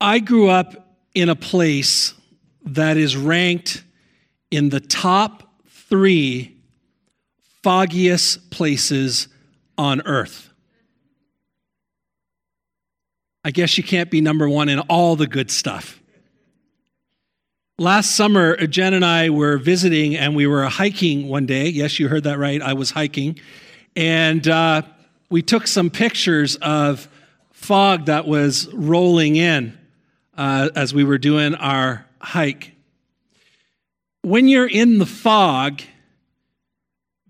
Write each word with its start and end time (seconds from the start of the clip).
I 0.00 0.20
grew 0.20 0.48
up 0.48 0.96
in 1.14 1.28
a 1.28 1.36
place 1.36 2.14
that 2.64 2.96
is 2.96 3.16
ranked 3.16 3.82
in 4.50 4.68
the 4.68 4.80
top 4.80 5.42
three 5.68 6.56
foggiest 7.62 8.50
places 8.50 9.28
on 9.76 10.02
earth. 10.02 10.50
I 13.44 13.50
guess 13.50 13.78
you 13.78 13.84
can't 13.84 14.10
be 14.10 14.20
number 14.20 14.48
one 14.48 14.68
in 14.68 14.80
all 14.80 15.16
the 15.16 15.26
good 15.26 15.50
stuff. 15.50 16.00
Last 17.78 18.16
summer, 18.16 18.56
Jen 18.66 18.94
and 18.94 19.04
I 19.04 19.30
were 19.30 19.56
visiting 19.56 20.16
and 20.16 20.34
we 20.34 20.46
were 20.46 20.64
hiking 20.64 21.28
one 21.28 21.46
day. 21.46 21.68
Yes, 21.68 21.98
you 21.98 22.08
heard 22.08 22.24
that 22.24 22.38
right. 22.38 22.60
I 22.60 22.74
was 22.74 22.90
hiking. 22.90 23.38
And 23.94 24.46
uh, 24.46 24.82
we 25.30 25.42
took 25.42 25.66
some 25.66 25.88
pictures 25.88 26.56
of 26.56 27.08
fog 27.52 28.06
that 28.06 28.26
was 28.26 28.72
rolling 28.74 29.36
in 29.36 29.77
uh, 30.38 30.70
as 30.74 30.94
we 30.94 31.04
were 31.04 31.18
doing 31.18 31.54
our 31.56 32.06
hike. 32.20 32.72
When 34.22 34.48
you're 34.48 34.68
in 34.68 34.98
the 34.98 35.06
fog, 35.06 35.82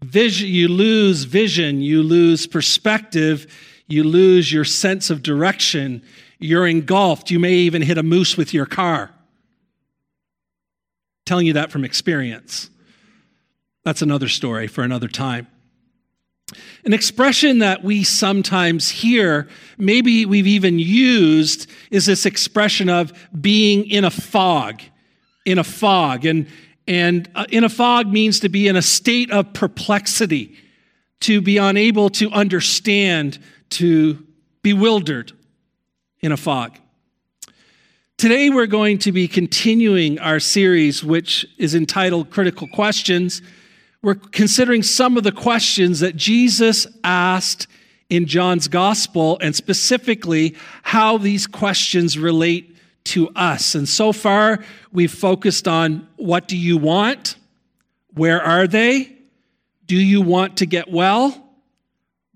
vision, 0.01 0.49
you 0.49 0.69
lose 0.69 1.25
vision, 1.25 1.81
you 1.81 2.03
lose 2.03 2.47
perspective, 2.47 3.47
you 3.89 4.05
lose 4.05 4.53
your 4.53 4.65
sense 4.65 5.09
of 5.09 5.23
direction. 5.23 6.03
You're 6.39 6.67
engulfed. 6.67 7.31
You 7.31 7.39
may 7.39 7.55
even 7.55 7.83
hit 7.83 7.97
a 7.99 8.03
moose 8.03 8.37
with 8.37 8.53
your 8.55 8.67
car. 8.67 9.11
telling 11.25 11.47
you 11.47 11.53
that 11.55 11.71
from 11.71 11.85
experience. 11.85 12.71
That's 13.85 14.01
another 14.01 14.29
story 14.29 14.67
for 14.67 14.83
another 14.83 15.09
time. 15.09 15.47
An 16.89 16.95
expression 16.95 17.59
that 17.59 17.85
we 17.85 18.03
sometimes 18.03 18.89
hear, 18.89 19.47
maybe 19.77 20.25
we've 20.25 20.47
even 20.47 20.79
used, 20.79 21.71
is 21.91 22.07
this 22.07 22.25
expression 22.25 22.89
of 22.89 23.13
being 23.39 23.85
in 23.91 24.07
a 24.07 24.11
fog. 24.11 24.81
In 25.45 25.59
a 25.59 25.65
fog. 25.65 26.25
And, 26.25 26.47
and 26.87 27.29
uh, 27.35 27.45
in 27.51 27.63
a 27.63 27.69
fog 27.69 28.07
means 28.11 28.41
to 28.41 28.49
be 28.49 28.69
in 28.69 28.75
a 28.75 28.81
state 28.81 29.31
of 29.31 29.53
perplexity, 29.53 30.57
to 31.21 31.43
be 31.43 31.59
unable 31.59 32.09
to 32.09 32.31
understand, 32.31 33.39
to 33.69 34.27
bewildered 34.63 35.33
in 36.23 36.33
a 36.33 36.39
fog. 36.39 36.79
Today, 38.17 38.49
we're 38.49 38.65
going 38.65 38.97
to 39.01 39.13
be 39.13 39.29
continuing 39.29 40.19
our 40.21 40.41
series, 40.41 41.05
which 41.05 41.45
is 41.59 41.75
entitled 41.75 42.31
Critical 42.31 42.67
Questions 42.67 43.43
we're 44.03 44.15
considering 44.15 44.83
some 44.83 45.17
of 45.17 45.25
the 45.25 45.33
questions 45.33 46.01
that 46.01 46.17
Jesus 46.17 46.87
asked 47.03 47.67
in 48.09 48.27
John's 48.27 48.69
gospel 48.69 49.39
and 49.41 49.55
specifically 49.55 50.57
how 50.83 51.19
these 51.19 51.47
questions 51.47 52.19
relate 52.19 52.77
to 53.05 53.29
us. 53.31 53.75
And 53.75 53.89
so 53.89 54.13
far, 54.13 54.65
we've 54.93 55.13
focused 55.13 55.67
on 55.67 56.07
what 56.17 56.49
do 56.49 56.57
you 56.57 56.79
want? 56.79 57.37
Where 58.15 58.43
are 58.43 58.67
they? 58.67 59.17
Do 59.87 59.97
you 59.97 60.21
want 60.21 60.59
to 60.59 60.67
get 60.67 60.91
well? 60.91 61.47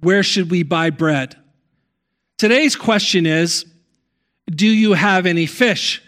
Where 0.00 0.22
should 0.22 0.50
we 0.50 0.62
buy 0.62 0.90
bread? 0.90 1.36
Today's 2.38 2.74
question 2.74 3.24
is 3.26 3.66
Do 4.50 4.66
you 4.66 4.94
have 4.94 5.26
any 5.26 5.46
fish? 5.46 6.02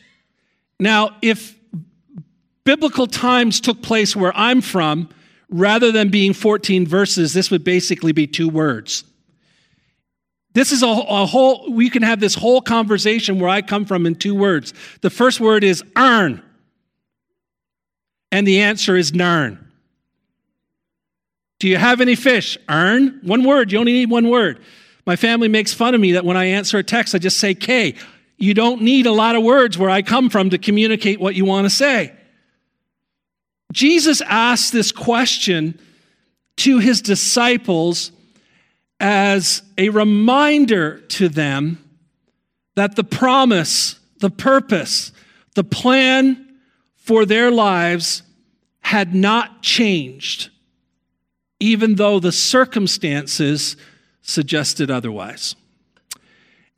Now, 0.80 1.10
if 1.22 1.56
biblical 2.64 3.06
times 3.06 3.60
took 3.60 3.82
place 3.82 4.16
where 4.16 4.32
I'm 4.34 4.60
from, 4.60 5.10
rather 5.48 5.92
than 5.92 6.08
being 6.08 6.32
14 6.32 6.86
verses, 6.86 7.32
this 7.32 7.50
would 7.50 7.64
basically 7.64 8.12
be 8.12 8.26
two 8.26 8.48
words. 8.48 9.04
This 10.52 10.70
is 10.70 10.82
a, 10.82 10.86
a, 10.86 11.26
whole, 11.26 11.72
we 11.72 11.90
can 11.90 12.02
have 12.02 12.20
this 12.20 12.34
whole 12.34 12.60
conversation 12.60 13.40
where 13.40 13.50
I 13.50 13.60
come 13.60 13.84
from 13.84 14.06
in 14.06 14.14
two 14.14 14.34
words. 14.34 14.72
The 15.00 15.10
first 15.10 15.40
word 15.40 15.64
is 15.64 15.82
earn, 15.96 16.42
and 18.30 18.46
the 18.46 18.62
answer 18.62 18.96
is 18.96 19.12
narn. 19.12 19.58
Do 21.58 21.68
you 21.68 21.76
have 21.76 22.00
any 22.00 22.14
fish? 22.14 22.58
Earn. 22.68 23.20
One 23.22 23.42
word. 23.42 23.72
You 23.72 23.78
only 23.78 23.92
need 23.92 24.10
one 24.10 24.28
word. 24.28 24.60
My 25.06 25.16
family 25.16 25.48
makes 25.48 25.72
fun 25.72 25.94
of 25.94 26.00
me 26.00 26.12
that 26.12 26.24
when 26.24 26.36
I 26.36 26.44
answer 26.46 26.78
a 26.78 26.82
text, 26.82 27.14
I 27.14 27.18
just 27.18 27.38
say 27.38 27.54
K. 27.54 27.94
You 28.36 28.54
don't 28.54 28.82
need 28.82 29.06
a 29.06 29.12
lot 29.12 29.36
of 29.36 29.42
words 29.42 29.78
where 29.78 29.90
I 29.90 30.02
come 30.02 30.30
from 30.30 30.50
to 30.50 30.58
communicate 30.58 31.20
what 31.20 31.34
you 31.34 31.44
want 31.44 31.66
to 31.66 31.70
say. 31.70 32.12
Jesus 33.74 34.20
asked 34.20 34.72
this 34.72 34.92
question 34.92 35.80
to 36.58 36.78
his 36.78 37.02
disciples 37.02 38.12
as 39.00 39.62
a 39.76 39.88
reminder 39.88 41.00
to 41.00 41.28
them 41.28 41.84
that 42.76 42.94
the 42.94 43.02
promise, 43.02 43.98
the 44.20 44.30
purpose, 44.30 45.10
the 45.56 45.64
plan 45.64 46.56
for 46.94 47.26
their 47.26 47.50
lives 47.50 48.22
had 48.80 49.12
not 49.12 49.60
changed, 49.60 50.50
even 51.58 51.96
though 51.96 52.20
the 52.20 52.32
circumstances 52.32 53.76
suggested 54.22 54.88
otherwise. 54.88 55.56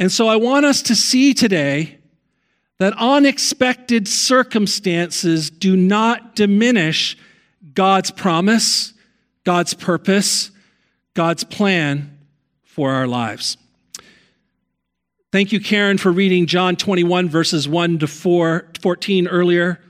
And 0.00 0.10
so 0.10 0.28
I 0.28 0.36
want 0.36 0.64
us 0.64 0.80
to 0.82 0.94
see 0.94 1.34
today 1.34 1.98
that 2.78 2.94
unexpected 2.98 4.06
circumstances 4.06 5.50
do 5.50 5.76
not 5.76 6.34
diminish 6.36 7.16
God's 7.74 8.10
promise, 8.10 8.92
God's 9.44 9.74
purpose, 9.74 10.50
God's 11.14 11.44
plan 11.44 12.18
for 12.64 12.92
our 12.92 13.06
lives. 13.06 13.56
Thank 15.32 15.52
you, 15.52 15.60
Karen, 15.60 15.98
for 15.98 16.12
reading 16.12 16.46
John 16.46 16.76
21, 16.76 17.28
verses 17.28 17.68
1 17.68 17.98
to 18.00 18.06
4, 18.06 18.68
14 18.80 19.28
earlier. 19.28 19.80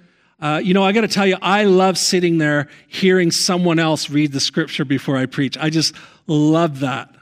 Uh, 0.41 0.61
you 0.63 0.75
know, 0.75 0.83
I 0.83 0.93
got 0.93 1.03
to 1.03 1.09
tell 1.09 1.27
you, 1.27 1.37
I 1.41 1.65
love 1.65 1.99
sitting 1.99 2.39
there 2.39 2.69
hearing 2.89 3.31
someone 3.31 3.79
else 3.79 4.11
read 4.11 4.33
the 4.33 4.41
scripture 4.41 4.85
before 4.85 5.17
I 5.17 5.27
preach. 5.27 5.57
I 5.59 5.71
just 5.71 5.95
love 6.27 6.81
that. 6.81 7.15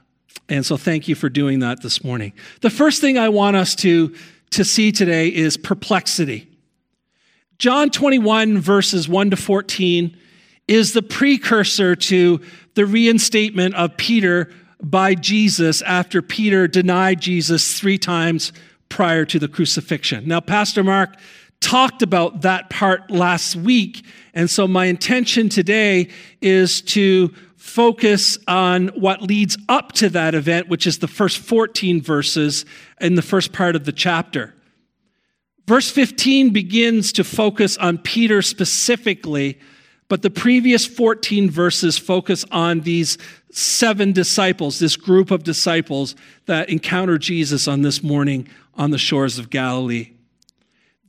And 0.48 0.64
so 0.64 0.76
thank 0.76 1.08
you 1.08 1.14
for 1.14 1.28
doing 1.28 1.60
that 1.60 1.82
this 1.82 2.04
morning. 2.04 2.32
The 2.60 2.70
first 2.70 3.00
thing 3.00 3.18
I 3.18 3.28
want 3.28 3.56
us 3.56 3.74
to 3.76 4.14
to 4.54 4.64
see 4.64 4.92
today 4.92 5.28
is 5.28 5.56
perplexity. 5.56 6.48
John 7.58 7.90
21, 7.90 8.58
verses 8.58 9.08
1 9.08 9.30
to 9.30 9.36
14, 9.36 10.16
is 10.66 10.92
the 10.92 11.02
precursor 11.02 11.94
to 11.94 12.40
the 12.74 12.86
reinstatement 12.86 13.74
of 13.74 13.96
Peter 13.96 14.50
by 14.82 15.14
Jesus 15.14 15.82
after 15.82 16.22
Peter 16.22 16.66
denied 16.68 17.20
Jesus 17.20 17.78
three 17.78 17.98
times 17.98 18.52
prior 18.88 19.24
to 19.24 19.38
the 19.38 19.48
crucifixion. 19.48 20.26
Now, 20.26 20.40
Pastor 20.40 20.84
Mark 20.84 21.16
talked 21.60 22.02
about 22.02 22.42
that 22.42 22.70
part 22.70 23.10
last 23.10 23.56
week, 23.56 24.04
and 24.34 24.50
so 24.50 24.68
my 24.68 24.86
intention 24.86 25.48
today 25.48 26.08
is 26.40 26.82
to 26.82 27.32
focus 27.64 28.36
on 28.46 28.88
what 28.88 29.22
leads 29.22 29.56
up 29.70 29.90
to 29.90 30.10
that 30.10 30.34
event, 30.34 30.68
which 30.68 30.86
is 30.86 30.98
the 30.98 31.08
first 31.08 31.38
14 31.38 32.02
verses 32.02 32.66
in 33.00 33.14
the 33.14 33.22
first 33.22 33.54
part 33.54 33.74
of 33.74 33.86
the 33.86 33.90
chapter. 33.90 34.54
Verse 35.66 35.90
15 35.90 36.50
begins 36.50 37.10
to 37.12 37.24
focus 37.24 37.78
on 37.78 37.96
Peter 37.96 38.42
specifically, 38.42 39.58
but 40.08 40.20
the 40.20 40.28
previous 40.28 40.84
14 40.84 41.50
verses 41.50 41.96
focus 41.96 42.44
on 42.52 42.80
these 42.80 43.16
seven 43.50 44.12
disciples, 44.12 44.78
this 44.78 44.94
group 44.94 45.30
of 45.30 45.42
disciples 45.42 46.14
that 46.44 46.68
encounter 46.68 47.16
Jesus 47.16 47.66
on 47.66 47.80
this 47.80 48.02
morning 48.02 48.46
on 48.74 48.90
the 48.90 48.98
shores 48.98 49.38
of 49.38 49.48
Galilee. 49.48 50.12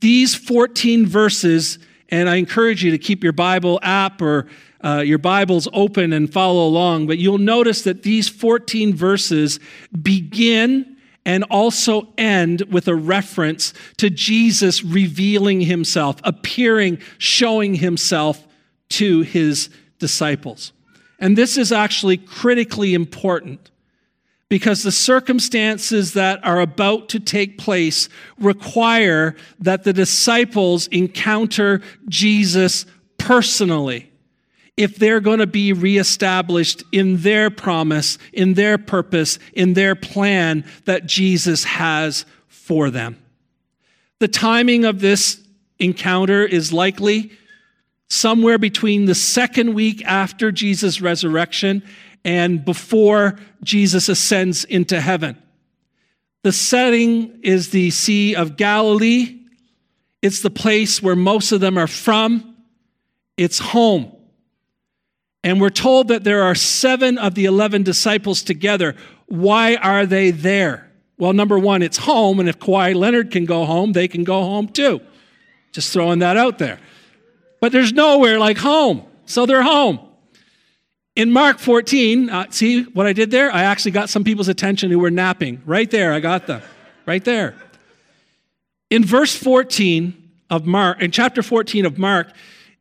These 0.00 0.34
14 0.34 1.06
verses, 1.06 1.78
and 2.08 2.30
I 2.30 2.36
encourage 2.36 2.82
you 2.82 2.90
to 2.92 2.98
keep 2.98 3.22
your 3.22 3.34
Bible 3.34 3.78
app 3.82 4.22
or 4.22 4.48
uh, 4.84 5.02
your 5.04 5.18
Bibles 5.18 5.68
open 5.72 6.12
and 6.12 6.32
follow 6.32 6.66
along, 6.66 7.06
but 7.06 7.18
you'll 7.18 7.38
notice 7.38 7.82
that 7.82 8.02
these 8.02 8.28
14 8.28 8.94
verses 8.94 9.58
begin 10.02 10.96
and 11.24 11.44
also 11.50 12.06
end 12.16 12.62
with 12.70 12.86
a 12.86 12.94
reference 12.94 13.74
to 13.96 14.08
Jesus 14.08 14.84
revealing 14.84 15.60
himself, 15.60 16.16
appearing, 16.22 16.98
showing 17.18 17.74
himself 17.74 18.46
to 18.90 19.22
his 19.22 19.68
disciples. 19.98 20.72
And 21.18 21.36
this 21.36 21.56
is 21.56 21.72
actually 21.72 22.18
critically 22.18 22.94
important 22.94 23.70
because 24.48 24.84
the 24.84 24.92
circumstances 24.92 26.12
that 26.12 26.44
are 26.44 26.60
about 26.60 27.08
to 27.08 27.18
take 27.18 27.58
place 27.58 28.08
require 28.38 29.34
that 29.58 29.82
the 29.82 29.92
disciples 29.92 30.86
encounter 30.88 31.80
Jesus 32.08 32.86
personally 33.18 34.12
if 34.76 34.96
they're 34.96 35.20
going 35.20 35.38
to 35.38 35.46
be 35.46 35.72
reestablished 35.72 36.82
in 36.92 37.18
their 37.18 37.50
promise, 37.50 38.18
in 38.32 38.54
their 38.54 38.76
purpose, 38.76 39.38
in 39.54 39.74
their 39.74 39.94
plan 39.94 40.64
that 40.84 41.06
Jesus 41.06 41.64
has 41.64 42.26
for 42.48 42.90
them. 42.90 43.18
The 44.18 44.28
timing 44.28 44.84
of 44.84 45.00
this 45.00 45.40
encounter 45.78 46.44
is 46.44 46.72
likely 46.72 47.30
somewhere 48.08 48.58
between 48.58 49.06
the 49.06 49.14
second 49.14 49.74
week 49.74 50.04
after 50.04 50.52
Jesus' 50.52 51.00
resurrection 51.00 51.82
and 52.24 52.64
before 52.64 53.38
Jesus 53.62 54.08
ascends 54.08 54.64
into 54.64 55.00
heaven. 55.00 55.40
The 56.42 56.52
setting 56.52 57.40
is 57.42 57.70
the 57.70 57.90
Sea 57.90 58.36
of 58.36 58.56
Galilee. 58.56 59.40
It's 60.22 60.42
the 60.42 60.50
place 60.50 61.02
where 61.02 61.16
most 61.16 61.52
of 61.52 61.60
them 61.60 61.76
are 61.78 61.86
from. 61.86 62.56
It's 63.36 63.58
home. 63.58 64.15
And 65.46 65.60
we're 65.60 65.70
told 65.70 66.08
that 66.08 66.24
there 66.24 66.42
are 66.42 66.56
seven 66.56 67.18
of 67.18 67.36
the 67.36 67.44
11 67.44 67.84
disciples 67.84 68.42
together. 68.42 68.96
Why 69.26 69.76
are 69.76 70.04
they 70.04 70.32
there? 70.32 70.90
Well, 71.18 71.34
number 71.34 71.56
one, 71.56 71.82
it's 71.82 71.98
home. 71.98 72.40
And 72.40 72.48
if 72.48 72.58
Kawhi 72.58 72.96
Leonard 72.96 73.30
can 73.30 73.44
go 73.44 73.64
home, 73.64 73.92
they 73.92 74.08
can 74.08 74.24
go 74.24 74.42
home 74.42 74.66
too. 74.66 75.00
Just 75.70 75.92
throwing 75.92 76.18
that 76.18 76.36
out 76.36 76.58
there. 76.58 76.80
But 77.60 77.70
there's 77.70 77.92
nowhere 77.92 78.40
like 78.40 78.58
home. 78.58 79.04
So 79.26 79.46
they're 79.46 79.62
home. 79.62 80.00
In 81.14 81.30
Mark 81.30 81.60
14, 81.60 82.28
uh, 82.28 82.50
see 82.50 82.82
what 82.82 83.06
I 83.06 83.12
did 83.12 83.30
there? 83.30 83.52
I 83.52 83.62
actually 83.62 83.92
got 83.92 84.08
some 84.10 84.24
people's 84.24 84.48
attention 84.48 84.90
who 84.90 84.98
were 84.98 85.12
napping. 85.12 85.62
Right 85.64 85.88
there, 85.88 86.12
I 86.12 86.18
got 86.18 86.48
them. 86.48 86.60
Right 87.06 87.24
there. 87.24 87.54
In 88.90 89.04
verse 89.04 89.36
14 89.36 90.12
of 90.50 90.66
Mark, 90.66 91.00
in 91.00 91.12
chapter 91.12 91.40
14 91.40 91.86
of 91.86 91.98
Mark, 91.98 92.32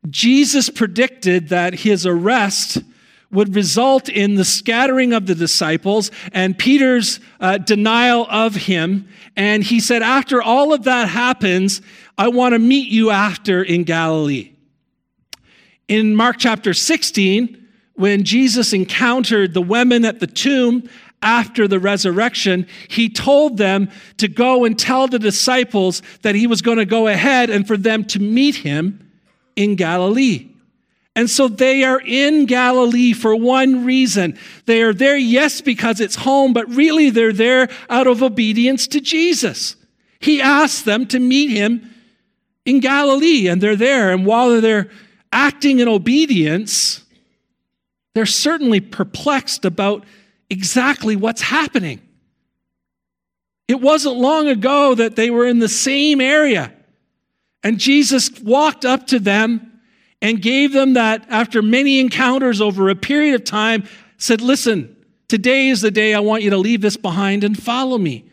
Jesus 0.10 0.70
predicted 0.70 1.50
that 1.50 1.74
his 1.74 2.06
arrest 2.06 2.80
would 3.32 3.56
result 3.56 4.08
in 4.08 4.36
the 4.36 4.46
scattering 4.46 5.14
of 5.14 5.26
the 5.26 5.36
disciples 5.36 6.12
and 6.32 6.58
Peter's 6.58 7.20
uh, 7.40 7.58
denial 7.58 8.26
of 8.30 8.56
him. 8.56 9.08
And 9.36 9.64
he 9.64 9.80
said, 9.80 10.02
After 10.02 10.42
all 10.42 10.74
of 10.74 10.84
that 10.84 11.10
happens, 11.10 11.82
I 12.18 12.30
want 12.30 12.54
to 12.54 12.60
meet 12.60 12.88
you 12.88 13.10
after 13.10 13.62
in 13.62 13.84
Galilee. 13.84 14.54
In 15.88 16.16
Mark 16.16 16.38
chapter 16.40 16.74
16, 16.74 17.62
when 17.94 18.24
Jesus 18.24 18.74
encountered 18.74 19.54
the 19.54 19.62
women 19.62 20.06
at 20.06 20.20
the 20.20 20.28
tomb 20.28 20.90
after 21.22 21.68
the 21.68 21.80
resurrection, 21.80 22.68
he 22.88 23.10
told 23.10 23.58
them 23.58 23.90
to 24.18 24.28
go 24.28 24.66
and 24.66 24.78
tell 24.78 25.08
the 25.08 25.20
disciples 25.20 26.02
that 26.22 26.36
he 26.36 26.48
was 26.48 26.62
going 26.62 26.78
to 26.78 26.86
go 26.86 27.08
ahead 27.08 27.50
and 27.50 27.68
for 27.68 27.78
them 27.78 28.04
to 28.06 28.20
meet 28.20 28.56
him 28.56 29.05
in 29.56 29.76
Galilee. 29.76 30.50
And 31.16 31.30
so 31.30 31.48
they 31.48 31.84
are 31.84 32.02
in 32.02 32.46
Galilee 32.46 33.14
for 33.14 33.36
one 33.36 33.86
reason. 33.86 34.38
They 34.66 34.82
are 34.82 34.94
there, 34.94 35.18
yes, 35.18 35.62
because 35.62 36.02
it's 36.02 36.16
home, 36.16 36.52
but 36.52 36.70
really 36.70 37.10
they're 37.10 37.32
there 37.32 37.70
out 37.90 38.08
of 38.08 38.22
obedience 38.22 38.86
to 38.88 39.00
Jesus. 39.00 39.78
He 40.20 40.42
asked 40.42 40.84
them 40.84 41.08
to 41.08 41.20
meet 41.20 41.52
him 41.52 41.90
in 42.66 42.82
Galilee, 42.82 43.48
and 43.48 43.62
they're 43.62 43.78
there. 43.78 44.12
And 44.12 44.26
while 44.26 44.60
they're 44.60 44.90
acting 45.32 45.80
in 45.80 45.88
obedience, 45.88 47.06
they're 48.14 48.26
certainly 48.26 48.82
perplexed 48.82 49.64
about 49.64 50.04
exactly 50.50 51.16
what's 51.16 51.42
happening. 51.42 52.02
It 53.68 53.80
wasn't 53.80 54.18
long 54.18 54.48
ago 54.48 54.96
that 54.96 55.16
they 55.16 55.30
were 55.30 55.46
in 55.46 55.60
the 55.60 55.70
same 55.70 56.20
area 56.20 56.74
and 57.66 57.80
Jesus 57.80 58.30
walked 58.44 58.86
up 58.86 59.08
to 59.08 59.18
them 59.18 59.82
and 60.22 60.40
gave 60.40 60.72
them 60.72 60.94
that, 60.94 61.26
after 61.30 61.64
many 61.64 62.00
encounters 62.00 62.62
over 62.62 62.90
a 62.90 62.96
period 62.96 63.34
of 63.34 63.44
time, 63.44 63.86
said, 64.18 64.40
Listen, 64.40 64.96
today 65.28 65.70
is 65.70 65.82
the 65.82 65.90
day 65.90 66.14
I 66.14 66.20
want 66.20 66.44
you 66.44 66.52
to 66.52 66.58
leave 66.58 66.82
this 66.82 66.96
behind 66.96 67.44
and 67.44 67.58
follow 67.58 67.98
me 67.98 68.30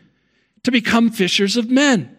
to 0.61 0.69
become 0.69 1.09
fishers 1.09 1.57
of 1.57 1.71
men. 1.71 2.15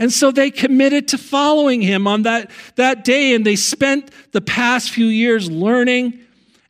And 0.00 0.12
so 0.12 0.32
they 0.32 0.50
committed 0.50 1.06
to 1.08 1.18
following 1.18 1.80
him 1.80 2.08
on 2.08 2.22
that, 2.22 2.50
that 2.74 3.04
day, 3.04 3.36
and 3.36 3.46
they 3.46 3.54
spent 3.54 4.10
the 4.32 4.40
past 4.40 4.90
few 4.90 5.06
years 5.06 5.48
learning 5.48 6.18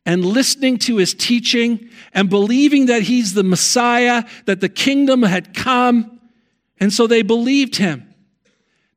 and 0.05 0.23
listening 0.23 0.77
to 0.77 0.97
his 0.97 1.15
teaching 1.15 1.89
and 2.13 2.29
believing 2.29 2.85
that 2.85 3.01
he's 3.01 3.33
the 3.33 3.43
Messiah, 3.43 4.23
that 4.45 4.61
the 4.61 4.69
kingdom 4.69 5.23
had 5.23 5.55
come. 5.55 6.19
And 6.79 6.93
so 6.93 7.07
they 7.07 7.23
believed 7.23 7.77
him. 7.77 8.12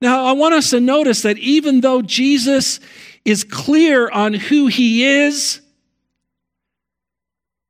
Now, 0.01 0.25
I 0.25 0.33
want 0.33 0.55
us 0.55 0.71
to 0.71 0.81
notice 0.81 1.23
that 1.23 1.39
even 1.39 1.81
though 1.81 2.03
Jesus 2.03 2.81
is 3.25 3.45
clear 3.45 4.09
on 4.09 4.35
who 4.35 4.67
he 4.67 5.05
is, 5.05 5.61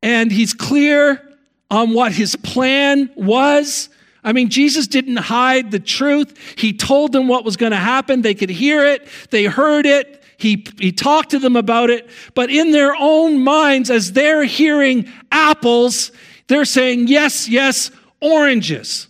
and 0.03 0.31
he's 0.31 0.55
clear 0.55 1.21
on 1.71 1.93
what 1.93 2.13
his 2.13 2.37
plan 2.37 3.11
was. 3.17 3.89
I 4.23 4.33
mean, 4.33 4.51
Jesus 4.51 4.87
didn't 4.87 5.17
hide 5.17 5.71
the 5.71 5.81
truth. 5.81 6.37
He 6.57 6.73
told 6.73 7.13
them 7.13 7.27
what 7.27 7.45
was 7.45 7.57
going 7.57 7.73
to 7.73 7.79
happen. 7.79 8.23
They 8.23 8.35
could 8.35 8.51
hear 8.51 8.87
it, 8.87 9.09
they 9.31 9.45
heard 9.45 9.87
it. 9.87 10.23
He, 10.39 10.67
he 10.79 10.93
talked 10.93 11.31
to 11.31 11.39
them 11.39 11.57
about 11.57 11.89
it. 11.89 12.11
But 12.35 12.51
in 12.51 12.71
their 12.71 12.95
own 12.95 13.43
minds, 13.43 13.91
as 13.91 14.13
they're 14.13 14.45
hearing 14.45 15.11
apples, 15.33 16.13
they're 16.47 16.67
saying, 16.67 17.09
yes, 17.09 17.49
yes, 17.49 17.91
oranges 18.21 19.09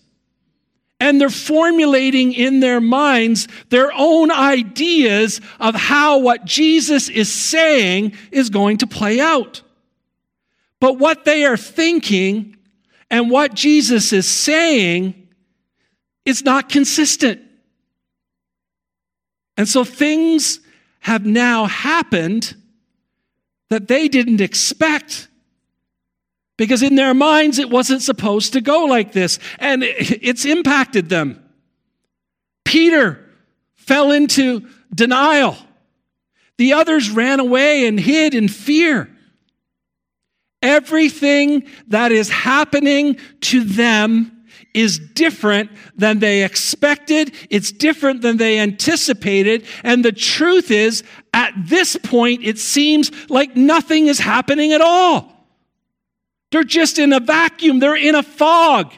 and 0.99 1.21
they're 1.21 1.29
formulating 1.29 2.33
in 2.33 2.61
their 2.61 2.81
minds 2.81 3.49
their 3.69 3.91
own 3.95 4.31
ideas 4.31 5.41
of 5.61 5.75
how 5.75 6.19
what 6.19 6.45
Jesus 6.45 7.09
is 7.09 7.31
saying 7.31 8.15
is 8.33 8.51
going 8.51 8.79
to 8.79 8.87
play 8.87 9.21
out. 9.21 9.63
But 10.81 10.99
what 10.99 11.25
they 11.25 11.45
are 11.45 11.57
thinking 11.57 12.57
and 13.11 13.31
what 13.31 13.55
Jesus 13.55 14.13
is 14.13 14.29
saying 14.29 15.29
is 16.25 16.45
not 16.45 16.69
consistent. 16.69 17.41
And 19.57 19.69
so 19.69 19.85
things 19.85 20.61
have 21.01 21.25
now 21.25 21.67
happened 21.67 22.57
that 23.71 23.89
they 23.89 24.09
didn't 24.09 24.41
expect 24.41 25.26
because 26.57 26.83
in 26.83 26.95
their 26.95 27.15
minds 27.15 27.59
it 27.59 27.71
wasn't 27.71 28.03
supposed 28.03 28.53
to 28.55 28.61
go 28.61 28.85
like 28.85 29.13
this, 29.13 29.39
and 29.59 29.83
it's 29.87 30.45
impacted 30.45 31.09
them. 31.09 31.43
Peter 32.65 33.25
fell 33.75 34.11
into 34.11 34.67
denial. 34.95 35.57
The 36.59 36.73
others 36.73 37.11
ran 37.11 37.41
away 37.41 37.87
and 37.87 38.01
hid 38.01 38.35
in 38.35 38.49
fear. 38.49 39.11
Everything 40.63 41.69
that 41.89 42.13
is 42.13 42.29
happening 42.29 43.19
to 43.43 43.63
them 43.63 44.33
is 44.75 44.99
different 44.99 45.71
than 45.97 46.19
they 46.19 46.45
expected. 46.45 47.35
It's 47.51 47.73
different 47.73 48.23
than 48.23 48.37
they 48.37 48.59
anticipated. 48.59 49.65
And 49.83 50.05
the 50.05 50.13
truth 50.13 50.71
is, 50.71 51.03
at 51.33 51.53
this 51.57 51.97
point, 52.03 52.43
it 52.43 52.59
seems 52.59 53.11
like 53.31 53.57
nothing 53.57 54.07
is 54.07 54.19
happening 54.19 54.73
at 54.73 54.81
all. 54.81 55.36
They're 56.57 56.65
just 56.65 56.99
in 56.99 57.13
a 57.13 57.21
vacuum, 57.21 57.81
they're 57.81 57.95
in 57.95 58.15
a 58.15 58.23
fog. 58.23 58.95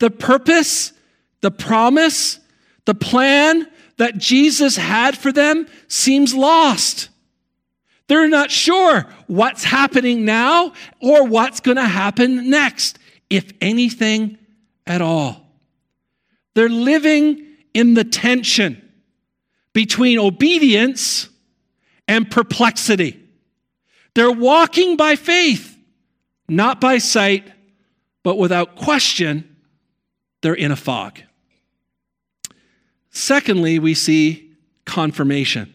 The 0.00 0.10
purpose, 0.10 0.92
the 1.40 1.50
promise, 1.50 2.40
the 2.84 2.94
plan 2.94 3.66
that 3.96 4.18
Jesus 4.18 4.76
had 4.76 5.16
for 5.16 5.32
them 5.32 5.66
seems 5.88 6.34
lost. 6.34 7.08
They're 8.06 8.28
not 8.28 8.50
sure 8.50 9.06
what's 9.28 9.64
happening 9.64 10.26
now 10.26 10.74
or 11.00 11.26
what's 11.26 11.60
going 11.60 11.78
to 11.78 11.86
happen 11.86 12.50
next, 12.50 12.98
if 13.30 13.50
anything 13.62 14.36
at 14.86 15.00
all. 15.00 15.40
They're 16.52 16.68
living 16.68 17.46
in 17.72 17.94
the 17.94 18.04
tension 18.04 18.92
between 19.72 20.18
obedience 20.18 21.30
and 22.06 22.30
perplexity. 22.30 23.26
They're 24.14 24.30
walking 24.30 24.98
by 24.98 25.16
faith, 25.16 25.73
not 26.48 26.80
by 26.80 26.98
sight, 26.98 27.50
but 28.22 28.36
without 28.36 28.76
question, 28.76 29.56
they're 30.42 30.54
in 30.54 30.72
a 30.72 30.76
fog. 30.76 31.20
Secondly, 33.10 33.78
we 33.78 33.94
see 33.94 34.52
confirmation. 34.84 35.72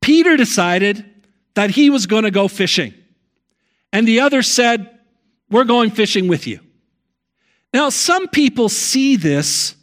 Peter 0.00 0.36
decided 0.36 1.04
that 1.54 1.70
he 1.70 1.90
was 1.90 2.06
going 2.06 2.24
to 2.24 2.30
go 2.30 2.48
fishing, 2.48 2.94
and 3.92 4.06
the 4.06 4.20
others 4.20 4.46
said, 4.48 4.88
We're 5.50 5.64
going 5.64 5.90
fishing 5.90 6.28
with 6.28 6.46
you. 6.46 6.60
Now, 7.74 7.88
some 7.88 8.28
people 8.28 8.68
see 8.68 9.16
this 9.16 9.74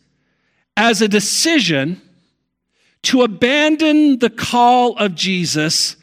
as 0.78 1.02
a 1.02 1.08
decision 1.08 2.02
to 3.04 3.24
abandon 3.24 4.20
the 4.20 4.30
call 4.30 4.98
of 4.98 5.16
Jesus 5.16 5.96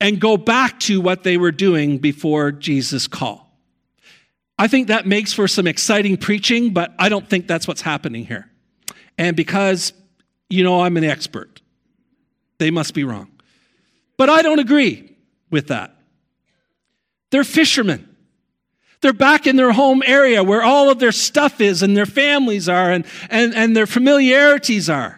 and 0.00 0.20
go 0.20 0.36
back 0.36 0.78
to 0.80 1.00
what 1.00 1.24
they 1.24 1.36
were 1.36 1.52
doing 1.52 1.98
before 1.98 2.52
Jesus' 2.52 3.06
call. 3.06 3.48
I 4.58 4.66
think 4.66 4.88
that 4.88 5.06
makes 5.06 5.32
for 5.32 5.46
some 5.46 5.66
exciting 5.66 6.16
preaching, 6.16 6.72
but 6.72 6.92
I 6.98 7.08
don't 7.08 7.28
think 7.28 7.46
that's 7.46 7.68
what's 7.68 7.82
happening 7.82 8.26
here. 8.26 8.50
And 9.16 9.36
because, 9.36 9.92
you 10.50 10.64
know, 10.64 10.80
I'm 10.82 10.96
an 10.96 11.04
expert, 11.04 11.60
they 12.58 12.70
must 12.70 12.94
be 12.94 13.04
wrong. 13.04 13.30
But 14.16 14.30
I 14.30 14.42
don't 14.42 14.58
agree 14.58 15.16
with 15.50 15.68
that. 15.68 15.94
They're 17.30 17.44
fishermen. 17.44 18.16
They're 19.00 19.12
back 19.12 19.46
in 19.46 19.54
their 19.54 19.70
home 19.70 20.02
area 20.04 20.42
where 20.42 20.62
all 20.62 20.90
of 20.90 20.98
their 20.98 21.12
stuff 21.12 21.60
is 21.60 21.82
and 21.82 21.96
their 21.96 22.06
families 22.06 22.68
are 22.68 22.90
and, 22.90 23.06
and, 23.30 23.54
and 23.54 23.76
their 23.76 23.86
familiarities 23.86 24.90
are. 24.90 25.17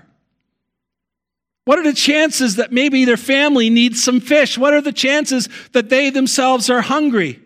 What 1.65 1.79
are 1.79 1.85
the 1.85 1.93
chances 1.93 2.57
that 2.57 2.73
maybe 2.73 3.05
their 3.05 3.17
family 3.17 3.71
needs 3.71 4.03
some 4.03 4.21
fish? 4.21 4.57
What 4.57 4.75
are 4.75 4.81
the 4.81 4.93
chances 4.93 5.49
that 5.73 5.89
they 5.89 6.11
themselves 6.11 6.71
are 6.71 6.81
hungry? 6.81 7.41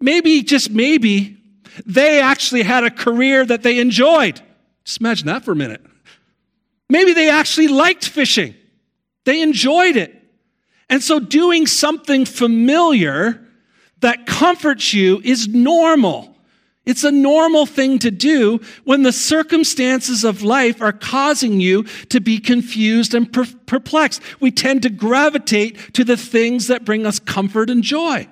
Maybe, 0.00 0.42
just 0.42 0.70
maybe, 0.70 1.36
they 1.84 2.20
actually 2.20 2.62
had 2.62 2.84
a 2.84 2.90
career 2.90 3.44
that 3.44 3.62
they 3.62 3.78
enjoyed. 3.78 4.40
Just 4.84 5.00
imagine 5.00 5.26
that 5.26 5.44
for 5.44 5.52
a 5.52 5.56
minute. 5.56 5.84
Maybe 6.88 7.12
they 7.12 7.28
actually 7.28 7.68
liked 7.68 8.06
fishing, 8.06 8.54
they 9.24 9.42
enjoyed 9.42 9.96
it. 9.96 10.12
And 10.88 11.02
so 11.02 11.18
doing 11.18 11.66
something 11.66 12.24
familiar 12.24 13.44
that 13.98 14.24
comforts 14.24 14.94
you 14.94 15.20
is 15.24 15.48
normal. 15.48 16.35
It's 16.86 17.02
a 17.02 17.10
normal 17.10 17.66
thing 17.66 17.98
to 17.98 18.12
do 18.12 18.60
when 18.84 19.02
the 19.02 19.12
circumstances 19.12 20.22
of 20.22 20.44
life 20.44 20.80
are 20.80 20.92
causing 20.92 21.60
you 21.60 21.82
to 22.10 22.20
be 22.20 22.38
confused 22.38 23.12
and 23.12 23.30
perplexed. 23.66 24.22
We 24.38 24.52
tend 24.52 24.82
to 24.82 24.88
gravitate 24.88 25.94
to 25.94 26.04
the 26.04 26.16
things 26.16 26.68
that 26.68 26.84
bring 26.84 27.04
us 27.04 27.18
comfort 27.18 27.70
and 27.70 27.82
joy. 27.82 28.28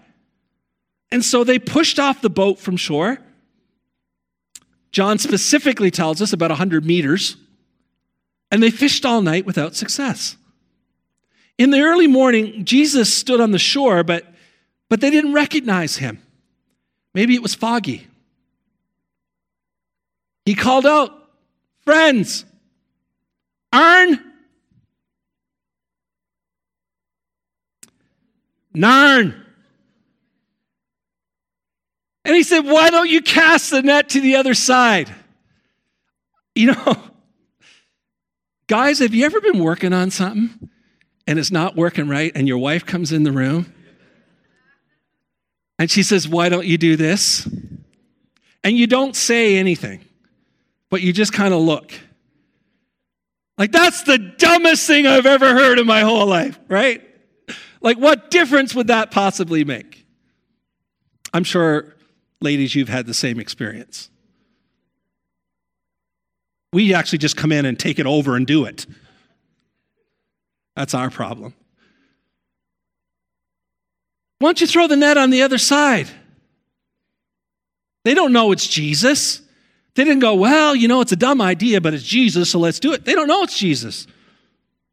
And 1.11 1.25
so 1.25 1.43
they 1.43 1.59
pushed 1.59 1.99
off 1.99 2.23
the 2.23 2.31
boat 2.31 2.61
from 2.61 2.77
shore. 2.77 3.19
John 4.93 5.19
specifically 5.19 5.91
tells 5.91 6.23
us 6.23 6.33
about 6.33 6.51
100 6.51 6.87
meters, 6.87 7.37
and 8.53 8.63
they 8.63 8.71
fished 8.71 9.05
all 9.05 9.21
night 9.21 9.45
without 9.45 9.75
success. 9.75 10.37
In 11.59 11.71
the 11.71 11.81
early 11.81 12.07
morning, 12.07 12.65
Jesus 12.65 13.13
stood 13.13 13.41
on 13.41 13.51
the 13.51 13.59
shore, 13.59 14.05
but, 14.05 14.33
but 14.89 15.01
they 15.01 15.11
didn't 15.11 15.33
recognize 15.33 15.97
him. 15.97 16.23
Maybe 17.15 17.35
it 17.35 17.43
was 17.43 17.57
foggy. 17.57 18.07
He 20.45 20.55
called 20.55 20.87
out, 20.87 21.11
Friends, 21.85 22.45
Arn, 23.73 24.19
Narn. 28.75 29.41
And 32.25 32.35
he 32.35 32.43
said, 32.43 32.61
Why 32.61 32.91
don't 32.91 33.09
you 33.09 33.23
cast 33.23 33.71
the 33.71 33.83
net 33.83 34.11
to 34.11 34.21
the 34.21 34.37
other 34.37 34.55
side? 34.55 35.15
You 36.55 36.73
know, 36.73 36.97
guys, 38.67 38.99
have 39.01 39.15
you 39.15 39.25
ever 39.27 39.41
been 39.41 39.59
working 39.59 39.93
on 39.93 40.11
something 40.11 40.71
and 41.27 41.39
it's 41.39 41.51
not 41.51 41.77
working 41.77 42.09
right 42.09 42.33
and 42.35 42.49
your 42.49 42.59
wife 42.59 42.87
comes 42.87 43.13
in 43.13 43.25
the 43.25 43.33
room 43.33 43.73
and 45.79 45.91
she 45.91 46.03
says, 46.03 46.29
Why 46.29 46.49
don't 46.49 46.67
you 46.67 46.79
do 46.79 46.97
this? 46.97 47.47
And 48.63 48.79
you 48.79 48.87
don't 48.87 49.15
say 49.15 49.57
anything 49.57 50.05
but 50.95 51.03
you 51.03 51.13
just 51.13 51.33
kind 51.33 51.53
of 51.53 51.61
look. 51.61 51.93
Like, 53.59 53.73
that's 53.73 54.05
the 54.05 54.17
dumbest 54.17 54.87
thing 54.87 55.09
I've 55.09 55.27
ever 55.27 55.53
heard 55.53 55.81
in 55.81 55.89
my 55.89 56.03
whole 56.03 56.25
life, 56.25 56.57
right? 56.69 57.03
Like, 57.81 57.99
what 57.99 58.31
difference 58.31 58.77
would 58.77 58.87
that 58.87 59.11
possibly 59.11 59.65
make? 59.65 60.07
I'm 61.33 61.43
sure, 61.43 61.97
ladies, 62.41 62.77
you've 62.77 62.89
had 62.89 63.07
the 63.07 63.13
same 63.13 63.41
experience. 63.41 64.09
We 66.73 66.95
actually 66.95 67.19
just 67.19 67.37
come 67.37 67.51
in 67.51 67.67
and 67.67 67.77
take 67.77 67.99
it 67.99 68.07
over 68.07 68.37
and 68.37 68.47
do 68.47 68.65
it. 68.65 68.87
That's 70.77 70.95
our 70.95 71.11
problem. 71.11 71.55
Why 74.39 74.47
don't 74.47 74.61
you 74.61 74.69
throw 74.69 74.87
the 74.87 74.95
net 74.95 75.17
on 75.17 75.31
the 75.31 75.43
other 75.43 75.59
side? 75.59 76.07
They 78.05 78.15
don't 78.15 78.33
know 78.33 78.53
it's 78.53 78.69
Jesus. 78.69 79.41
They 79.95 80.05
didn't 80.05 80.21
go, 80.21 80.35
well, 80.35 80.75
you 80.75 80.89
know, 80.89 81.01
it's 81.01 81.13
a 81.13 81.17
dumb 81.17 81.41
idea, 81.41 81.81
but 81.81 81.95
it's 81.95 82.05
Jesus, 82.05 82.51
so 82.51 82.59
let's 82.59 82.81
do 82.81 82.93
it. 82.93 83.05
They 83.05 83.15
don't 83.15 83.29
know 83.29 83.43
it's 83.43 83.57
Jesus. 83.57 84.07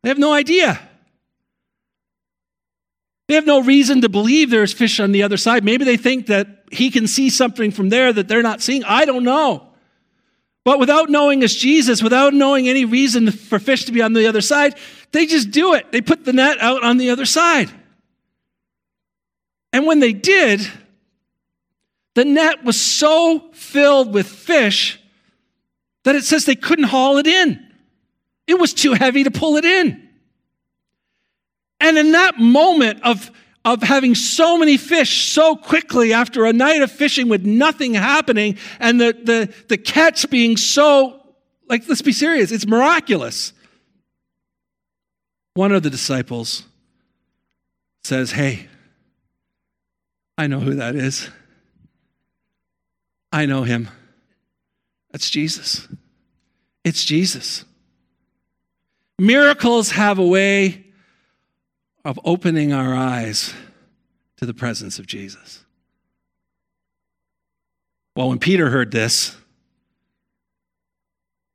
They 0.03 0.09
have 0.09 0.19
no 0.19 0.33
idea. 0.33 0.79
They 3.27 3.35
have 3.35 3.45
no 3.45 3.61
reason 3.61 4.01
to 4.01 4.09
believe 4.09 4.49
there's 4.49 4.73
fish 4.73 4.99
on 4.99 5.11
the 5.11 5.23
other 5.23 5.37
side. 5.37 5.63
Maybe 5.63 5.85
they 5.85 5.97
think 5.97 6.27
that 6.27 6.65
he 6.71 6.91
can 6.91 7.07
see 7.07 7.29
something 7.29 7.71
from 7.71 7.89
there 7.89 8.11
that 8.11 8.27
they're 8.27 8.43
not 8.43 8.61
seeing. 8.61 8.83
I 8.83 9.05
don't 9.05 9.23
know. 9.23 9.67
But 10.63 10.79
without 10.79 11.09
knowing 11.09 11.41
it's 11.41 11.55
Jesus, 11.55 12.03
without 12.03 12.33
knowing 12.33 12.67
any 12.67 12.85
reason 12.85 13.31
for 13.31 13.57
fish 13.57 13.85
to 13.85 13.91
be 13.91 14.01
on 14.01 14.13
the 14.13 14.27
other 14.27 14.41
side, 14.41 14.77
they 15.11 15.25
just 15.25 15.49
do 15.49 15.73
it. 15.73 15.91
They 15.91 16.01
put 16.01 16.25
the 16.25 16.33
net 16.33 16.59
out 16.59 16.83
on 16.83 16.97
the 16.97 17.09
other 17.09 17.25
side. 17.25 17.71
And 19.73 19.87
when 19.87 19.99
they 19.99 20.13
did, 20.13 20.69
the 22.15 22.25
net 22.25 22.63
was 22.63 22.79
so 22.79 23.51
filled 23.53 24.13
with 24.13 24.27
fish 24.27 24.99
that 26.03 26.15
it 26.15 26.23
says 26.23 26.45
they 26.45 26.55
couldn't 26.55 26.85
haul 26.85 27.17
it 27.17 27.27
in. 27.27 27.67
It 28.47 28.59
was 28.59 28.73
too 28.73 28.93
heavy 28.93 29.23
to 29.23 29.31
pull 29.31 29.55
it 29.57 29.65
in. 29.65 30.09
And 31.79 31.97
in 31.97 32.11
that 32.11 32.37
moment 32.37 33.01
of, 33.03 33.31
of 33.63 33.81
having 33.81 34.13
so 34.15 34.57
many 34.57 34.77
fish 34.77 35.31
so 35.31 35.55
quickly 35.55 36.13
after 36.13 36.45
a 36.45 36.53
night 36.53 36.81
of 36.81 36.91
fishing 36.91 37.29
with 37.29 37.45
nothing 37.45 37.93
happening 37.93 38.57
and 38.79 38.99
the, 38.99 39.13
the, 39.23 39.53
the 39.67 39.77
catch 39.77 40.29
being 40.29 40.57
so, 40.57 41.21
like, 41.67 41.87
let's 41.87 42.01
be 42.01 42.11
serious, 42.11 42.51
it's 42.51 42.67
miraculous. 42.67 43.53
One 45.53 45.71
of 45.71 45.83
the 45.83 45.89
disciples 45.89 46.63
says, 48.03 48.31
Hey, 48.31 48.67
I 50.37 50.47
know 50.47 50.59
who 50.59 50.75
that 50.75 50.95
is. 50.95 51.29
I 53.31 53.45
know 53.45 53.63
him. 53.63 53.89
That's 55.11 55.29
Jesus. 55.29 55.87
It's 56.83 57.03
Jesus. 57.03 57.65
Miracles 59.19 59.91
have 59.91 60.17
a 60.17 60.25
way 60.25 60.85
of 62.03 62.19
opening 62.25 62.73
our 62.73 62.95
eyes 62.95 63.53
to 64.37 64.45
the 64.45 64.53
presence 64.53 64.97
of 64.97 65.05
Jesus. 65.05 65.63
Well, 68.15 68.29
when 68.29 68.39
Peter 68.39 68.69
heard 68.69 68.91
this, 68.91 69.37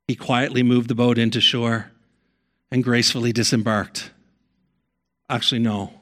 he 0.07 0.15
quietly 0.15 0.63
moved 0.63 0.87
the 0.87 0.95
boat 0.95 1.17
into 1.17 1.41
shore 1.41 1.91
and 2.71 2.83
gracefully 2.83 3.33
disembarked. 3.33 4.11
Actually, 5.29 5.59
no. 5.59 5.93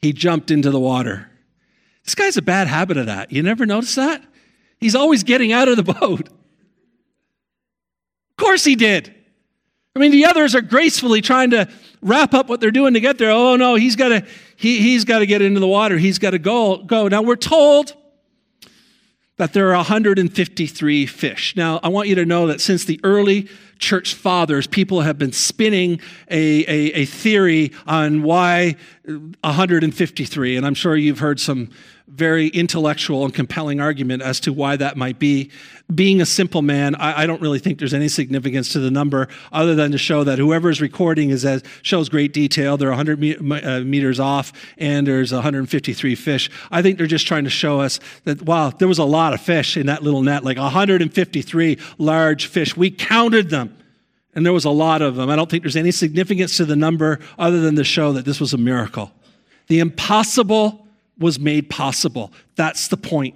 He 0.00 0.12
jumped 0.12 0.50
into 0.50 0.70
the 0.70 0.80
water. 0.80 1.30
This 2.04 2.14
guy's 2.14 2.38
a 2.38 2.42
bad 2.42 2.68
habit 2.68 2.96
of 2.96 3.06
that. 3.06 3.30
You 3.30 3.42
never 3.42 3.66
notice 3.66 3.94
that? 3.96 4.24
He's 4.80 4.94
always 4.94 5.22
getting 5.24 5.52
out 5.52 5.68
of 5.68 5.76
the 5.76 5.82
boat. 5.94 6.28
Of 6.28 6.36
course 8.36 8.64
he 8.64 8.76
did. 8.76 9.14
I 9.96 9.98
mean, 9.98 10.12
the 10.12 10.26
others 10.26 10.54
are 10.54 10.60
gracefully 10.60 11.20
trying 11.20 11.50
to 11.50 11.68
wrap 12.00 12.32
up 12.32 12.48
what 12.48 12.60
they're 12.60 12.70
doing 12.70 12.94
to 12.94 13.00
get 13.00 13.18
there. 13.18 13.30
Oh 13.30 13.56
no, 13.56 13.74
he's 13.74 13.96
got 13.96 14.10
to 14.10 14.24
he, 14.56 14.80
he's 14.80 15.04
got 15.04 15.18
to 15.20 15.26
get 15.26 15.42
into 15.42 15.58
the 15.58 15.66
water. 15.66 15.98
He's 15.98 16.18
got 16.18 16.30
to 16.30 16.38
go 16.38 16.78
go. 16.78 17.08
Now 17.08 17.22
we're 17.22 17.36
told 17.36 17.94
that 19.38 19.52
there 19.52 19.68
are 19.70 19.76
153 19.76 21.06
fish. 21.06 21.56
Now, 21.56 21.80
I 21.82 21.88
want 21.88 22.08
you 22.08 22.16
to 22.16 22.24
know 22.24 22.48
that 22.48 22.60
since 22.60 22.84
the 22.84 23.00
early 23.04 23.48
church 23.78 24.14
fathers, 24.14 24.66
people 24.66 25.02
have 25.02 25.16
been 25.16 25.32
spinning 25.32 26.00
a, 26.28 26.64
a, 26.64 26.92
a 26.94 27.04
theory 27.04 27.72
on 27.86 28.22
why 28.22 28.76
153. 29.04 30.56
And 30.56 30.66
I'm 30.66 30.74
sure 30.74 30.96
you've 30.96 31.20
heard 31.20 31.38
some 31.38 31.70
very 32.08 32.48
intellectual 32.48 33.24
and 33.24 33.34
compelling 33.34 33.80
argument 33.80 34.22
as 34.22 34.40
to 34.40 34.52
why 34.52 34.76
that 34.76 34.96
might 34.96 35.18
be. 35.18 35.50
Being 35.94 36.20
a 36.20 36.26
simple 36.26 36.62
man, 36.62 36.94
I, 36.96 37.22
I, 37.22 37.26
don't 37.26 37.40
really 37.40 37.58
think 37.58 37.78
there's 37.78 37.94
any 37.94 38.08
significance 38.08 38.70
to 38.70 38.80
the 38.80 38.90
number 38.90 39.28
other 39.52 39.74
than 39.74 39.92
to 39.92 39.98
show 39.98 40.24
that 40.24 40.38
whoever 40.38 40.68
is 40.68 40.80
recording 40.80 41.30
is 41.30 41.44
as, 41.44 41.62
shows 41.82 42.08
great 42.08 42.32
detail. 42.32 42.76
They're 42.76 42.88
100 42.88 43.20
me, 43.20 43.36
uh, 43.36 43.80
meters 43.80 44.18
off 44.18 44.52
and 44.78 45.06
there's 45.06 45.32
153 45.32 46.14
fish. 46.14 46.50
I 46.70 46.82
think 46.82 46.98
they're 46.98 47.06
just 47.06 47.26
trying 47.26 47.44
to 47.44 47.50
show 47.50 47.80
us 47.80 48.00
that, 48.24 48.42
wow, 48.42 48.70
there 48.70 48.88
was 48.88 48.98
a 48.98 49.04
lot 49.04 49.32
of 49.32 49.40
fish 49.40 49.76
in 49.76 49.86
that 49.86 50.02
little 50.02 50.22
net, 50.22 50.44
like 50.44 50.58
153 50.58 51.78
large 51.98 52.46
fish. 52.46 52.76
We 52.76 52.90
counted 52.90 53.50
them 53.50 53.76
and 54.34 54.44
there 54.44 54.52
was 54.52 54.64
a 54.64 54.70
lot 54.70 55.02
of 55.02 55.16
them. 55.16 55.30
I 55.30 55.36
don't 55.36 55.50
think 55.50 55.62
there's 55.62 55.76
any 55.76 55.92
significance 55.92 56.56
to 56.56 56.64
the 56.64 56.76
number 56.76 57.20
other 57.38 57.60
than 57.60 57.76
to 57.76 57.84
show 57.84 58.12
that 58.14 58.24
this 58.24 58.40
was 58.40 58.52
a 58.52 58.58
miracle. 58.58 59.12
The 59.68 59.80
impossible 59.80 60.87
was 61.18 61.38
made 61.38 61.68
possible. 61.70 62.32
That's 62.56 62.88
the 62.88 62.96
point. 62.96 63.34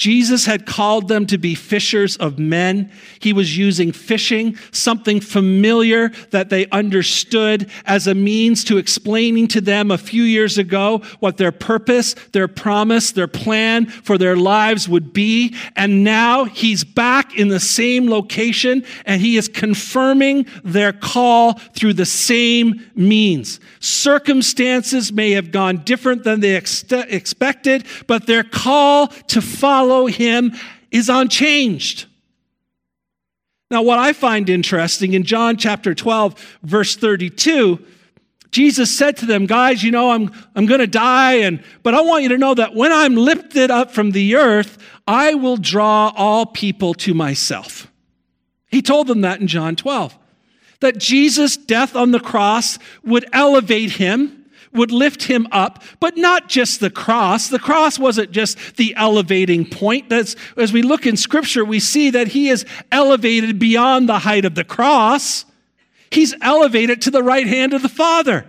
Jesus 0.00 0.46
had 0.46 0.64
called 0.64 1.08
them 1.08 1.26
to 1.26 1.36
be 1.36 1.54
fishers 1.54 2.16
of 2.16 2.38
men. 2.38 2.90
He 3.18 3.34
was 3.34 3.58
using 3.58 3.92
fishing, 3.92 4.56
something 4.72 5.20
familiar 5.20 6.08
that 6.30 6.48
they 6.48 6.66
understood, 6.68 7.70
as 7.84 8.06
a 8.06 8.14
means 8.14 8.64
to 8.64 8.78
explaining 8.78 9.48
to 9.48 9.60
them 9.60 9.90
a 9.90 9.98
few 9.98 10.22
years 10.22 10.56
ago 10.56 11.02
what 11.18 11.36
their 11.36 11.52
purpose, 11.52 12.14
their 12.32 12.48
promise, 12.48 13.12
their 13.12 13.28
plan 13.28 13.84
for 13.84 14.16
their 14.16 14.36
lives 14.36 14.88
would 14.88 15.12
be. 15.12 15.54
And 15.76 16.02
now 16.02 16.44
he's 16.44 16.82
back 16.82 17.36
in 17.36 17.48
the 17.48 17.60
same 17.60 18.08
location 18.08 18.84
and 19.04 19.20
he 19.20 19.36
is 19.36 19.48
confirming 19.48 20.46
their 20.64 20.94
call 20.94 21.58
through 21.74 21.92
the 21.92 22.06
same 22.06 22.90
means. 22.94 23.60
Circumstances 23.80 25.12
may 25.12 25.32
have 25.32 25.52
gone 25.52 25.84
different 25.84 26.24
than 26.24 26.40
they 26.40 26.56
ex- 26.56 26.90
expected, 26.90 27.84
but 28.06 28.26
their 28.26 28.44
call 28.44 29.08
to 29.08 29.42
follow 29.42 29.89
him 30.06 30.52
is 30.90 31.08
unchanged. 31.08 32.06
Now, 33.70 33.82
what 33.82 33.98
I 33.98 34.12
find 34.12 34.50
interesting 34.50 35.14
in 35.14 35.22
John 35.22 35.56
chapter 35.56 35.94
12, 35.94 36.58
verse 36.62 36.96
32, 36.96 37.78
Jesus 38.50 38.96
said 38.96 39.16
to 39.18 39.26
them, 39.26 39.46
Guys, 39.46 39.84
you 39.84 39.92
know, 39.92 40.10
I'm, 40.10 40.32
I'm 40.56 40.66
going 40.66 40.80
to 40.80 40.88
die, 40.88 41.34
and, 41.34 41.62
but 41.84 41.94
I 41.94 42.00
want 42.00 42.24
you 42.24 42.30
to 42.30 42.38
know 42.38 42.54
that 42.54 42.74
when 42.74 42.90
I'm 42.90 43.14
lifted 43.14 43.70
up 43.70 43.92
from 43.92 44.10
the 44.10 44.34
earth, 44.34 44.78
I 45.06 45.34
will 45.34 45.56
draw 45.56 46.12
all 46.16 46.46
people 46.46 46.94
to 46.94 47.14
myself. 47.14 47.86
He 48.66 48.82
told 48.82 49.06
them 49.06 49.20
that 49.20 49.40
in 49.40 49.46
John 49.46 49.76
12. 49.76 50.16
That 50.80 50.98
Jesus' 50.98 51.56
death 51.56 51.94
on 51.94 52.10
the 52.10 52.20
cross 52.20 52.78
would 53.04 53.28
elevate 53.32 53.92
him, 53.92 54.39
would 54.72 54.92
lift 54.92 55.24
him 55.24 55.48
up, 55.50 55.82
but 55.98 56.16
not 56.16 56.48
just 56.48 56.80
the 56.80 56.90
cross. 56.90 57.48
The 57.48 57.58
cross 57.58 57.98
wasn't 57.98 58.30
just 58.30 58.76
the 58.76 58.94
elevating 58.96 59.68
point. 59.68 60.08
That's, 60.08 60.36
as 60.56 60.72
we 60.72 60.82
look 60.82 61.06
in 61.06 61.16
Scripture, 61.16 61.64
we 61.64 61.80
see 61.80 62.10
that 62.10 62.28
he 62.28 62.48
is 62.48 62.64
elevated 62.92 63.58
beyond 63.58 64.08
the 64.08 64.20
height 64.20 64.44
of 64.44 64.54
the 64.54 64.64
cross. 64.64 65.44
He's 66.10 66.34
elevated 66.40 67.02
to 67.02 67.10
the 67.10 67.22
right 67.22 67.46
hand 67.46 67.74
of 67.74 67.82
the 67.82 67.88
Father, 67.88 68.48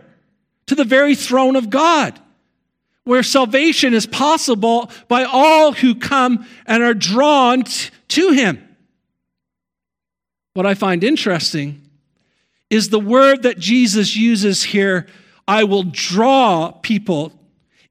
to 0.68 0.76
the 0.76 0.84
very 0.84 1.16
throne 1.16 1.56
of 1.56 1.70
God, 1.70 2.20
where 3.04 3.24
salvation 3.24 3.94
is 3.94 4.06
possible 4.06 4.92
by 5.08 5.24
all 5.24 5.72
who 5.72 5.96
come 5.96 6.46
and 6.68 6.84
are 6.84 6.94
drawn 6.94 7.64
t- 7.64 7.90
to 8.10 8.32
him. 8.32 8.68
What 10.54 10.66
I 10.66 10.74
find 10.76 11.04
interesting 11.04 11.82
is 12.70 12.90
the 12.90 13.00
word 13.00 13.44
that 13.44 13.58
Jesus 13.58 14.16
uses 14.16 14.64
here, 14.64 15.08
I 15.52 15.66
will 15.66 15.84
draw 15.84 16.72
people, 16.72 17.34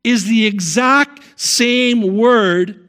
is 0.03 0.25
the 0.25 0.47
exact 0.47 1.21
same 1.39 2.17
word 2.17 2.89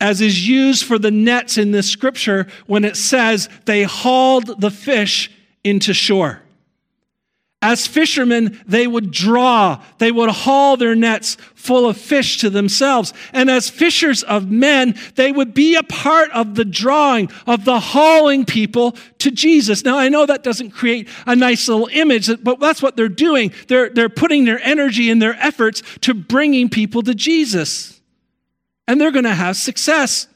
as 0.00 0.20
is 0.20 0.46
used 0.48 0.84
for 0.84 0.96
the 0.96 1.10
nets 1.10 1.58
in 1.58 1.72
this 1.72 1.90
scripture 1.90 2.46
when 2.68 2.84
it 2.84 2.96
says 2.96 3.48
they 3.64 3.82
hauled 3.82 4.60
the 4.60 4.70
fish 4.70 5.32
into 5.64 5.92
shore. 5.92 6.40
As 7.66 7.84
fishermen, 7.84 8.62
they 8.64 8.86
would 8.86 9.10
draw, 9.10 9.82
they 9.98 10.12
would 10.12 10.30
haul 10.30 10.76
their 10.76 10.94
nets 10.94 11.36
full 11.56 11.88
of 11.88 11.96
fish 11.96 12.38
to 12.38 12.48
themselves. 12.48 13.12
And 13.32 13.50
as 13.50 13.68
fishers 13.68 14.22
of 14.22 14.48
men, 14.48 14.94
they 15.16 15.32
would 15.32 15.52
be 15.52 15.74
a 15.74 15.82
part 15.82 16.30
of 16.30 16.54
the 16.54 16.64
drawing, 16.64 17.28
of 17.44 17.64
the 17.64 17.80
hauling 17.80 18.44
people 18.44 18.92
to 19.18 19.32
Jesus. 19.32 19.84
Now, 19.84 19.98
I 19.98 20.08
know 20.08 20.26
that 20.26 20.44
doesn't 20.44 20.70
create 20.70 21.08
a 21.26 21.34
nice 21.34 21.66
little 21.66 21.88
image, 21.90 22.30
but 22.44 22.60
that's 22.60 22.82
what 22.82 22.94
they're 22.94 23.08
doing. 23.08 23.52
They're, 23.66 23.90
they're 23.90 24.08
putting 24.08 24.44
their 24.44 24.60
energy 24.62 25.10
and 25.10 25.20
their 25.20 25.34
efforts 25.34 25.82
to 26.02 26.14
bringing 26.14 26.68
people 26.68 27.02
to 27.02 27.16
Jesus. 27.16 28.00
And 28.86 29.00
they're 29.00 29.10
going 29.10 29.24
to 29.24 29.34
have 29.34 29.56
success 29.56 30.28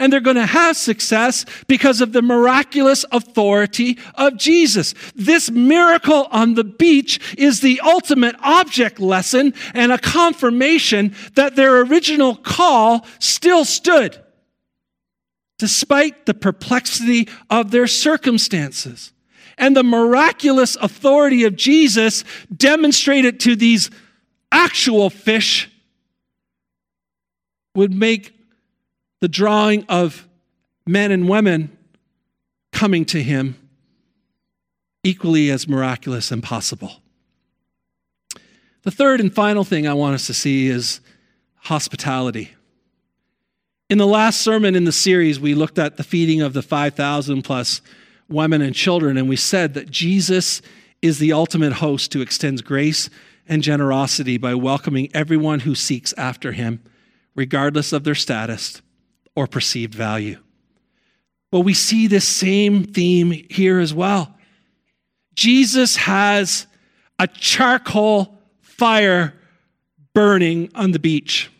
and 0.00 0.10
they're 0.10 0.18
going 0.18 0.36
to 0.36 0.46
have 0.46 0.76
success 0.78 1.44
because 1.68 2.00
of 2.00 2.12
the 2.12 2.22
miraculous 2.22 3.04
authority 3.12 3.98
of 4.14 4.38
Jesus. 4.38 4.94
This 5.14 5.50
miracle 5.50 6.26
on 6.32 6.54
the 6.54 6.64
beach 6.64 7.36
is 7.36 7.60
the 7.60 7.80
ultimate 7.84 8.34
object 8.40 8.98
lesson 8.98 9.52
and 9.74 9.92
a 9.92 9.98
confirmation 9.98 11.14
that 11.34 11.54
their 11.54 11.82
original 11.82 12.34
call 12.34 13.06
still 13.18 13.66
stood 13.66 14.18
despite 15.58 16.24
the 16.24 16.32
perplexity 16.32 17.28
of 17.50 17.70
their 17.70 17.86
circumstances. 17.86 19.12
And 19.58 19.76
the 19.76 19.84
miraculous 19.84 20.76
authority 20.76 21.44
of 21.44 21.54
Jesus 21.54 22.24
demonstrated 22.56 23.38
to 23.40 23.54
these 23.54 23.90
actual 24.50 25.10
fish 25.10 25.70
would 27.74 27.92
make 27.92 28.39
the 29.20 29.28
drawing 29.28 29.84
of 29.88 30.26
men 30.86 31.12
and 31.12 31.28
women 31.28 31.76
coming 32.72 33.04
to 33.04 33.22
him 33.22 33.56
equally 35.04 35.50
as 35.50 35.68
miraculous 35.68 36.30
and 36.30 36.42
possible. 36.42 37.00
The 38.82 38.90
third 38.90 39.20
and 39.20 39.32
final 39.34 39.64
thing 39.64 39.86
I 39.86 39.94
want 39.94 40.14
us 40.14 40.26
to 40.26 40.34
see 40.34 40.68
is 40.68 41.00
hospitality. 41.56 42.52
In 43.90 43.98
the 43.98 44.06
last 44.06 44.40
sermon 44.40 44.74
in 44.74 44.84
the 44.84 44.92
series, 44.92 45.38
we 45.38 45.54
looked 45.54 45.78
at 45.78 45.96
the 45.96 46.04
feeding 46.04 46.40
of 46.40 46.52
the 46.52 46.62
5,000 46.62 47.42
plus 47.42 47.82
women 48.28 48.62
and 48.62 48.74
children, 48.74 49.18
and 49.18 49.28
we 49.28 49.36
said 49.36 49.74
that 49.74 49.90
Jesus 49.90 50.62
is 51.02 51.18
the 51.18 51.32
ultimate 51.32 51.74
host 51.74 52.14
who 52.14 52.20
extends 52.20 52.62
grace 52.62 53.10
and 53.48 53.62
generosity 53.62 54.38
by 54.38 54.54
welcoming 54.54 55.10
everyone 55.12 55.60
who 55.60 55.74
seeks 55.74 56.14
after 56.16 56.52
him, 56.52 56.80
regardless 57.34 57.92
of 57.92 58.04
their 58.04 58.14
status 58.14 58.80
or 59.40 59.46
perceived 59.46 59.94
value. 59.94 60.38
Well, 61.50 61.62
we 61.62 61.72
see 61.72 62.08
this 62.08 62.28
same 62.28 62.84
theme 62.84 63.30
here 63.48 63.80
as 63.80 63.94
well. 63.94 64.36
Jesus 65.34 65.96
has 65.96 66.66
a 67.18 67.26
charcoal 67.26 68.38
fire 68.60 69.32
burning 70.12 70.70
on 70.74 70.92
the 70.92 70.98
beach, 70.98 71.50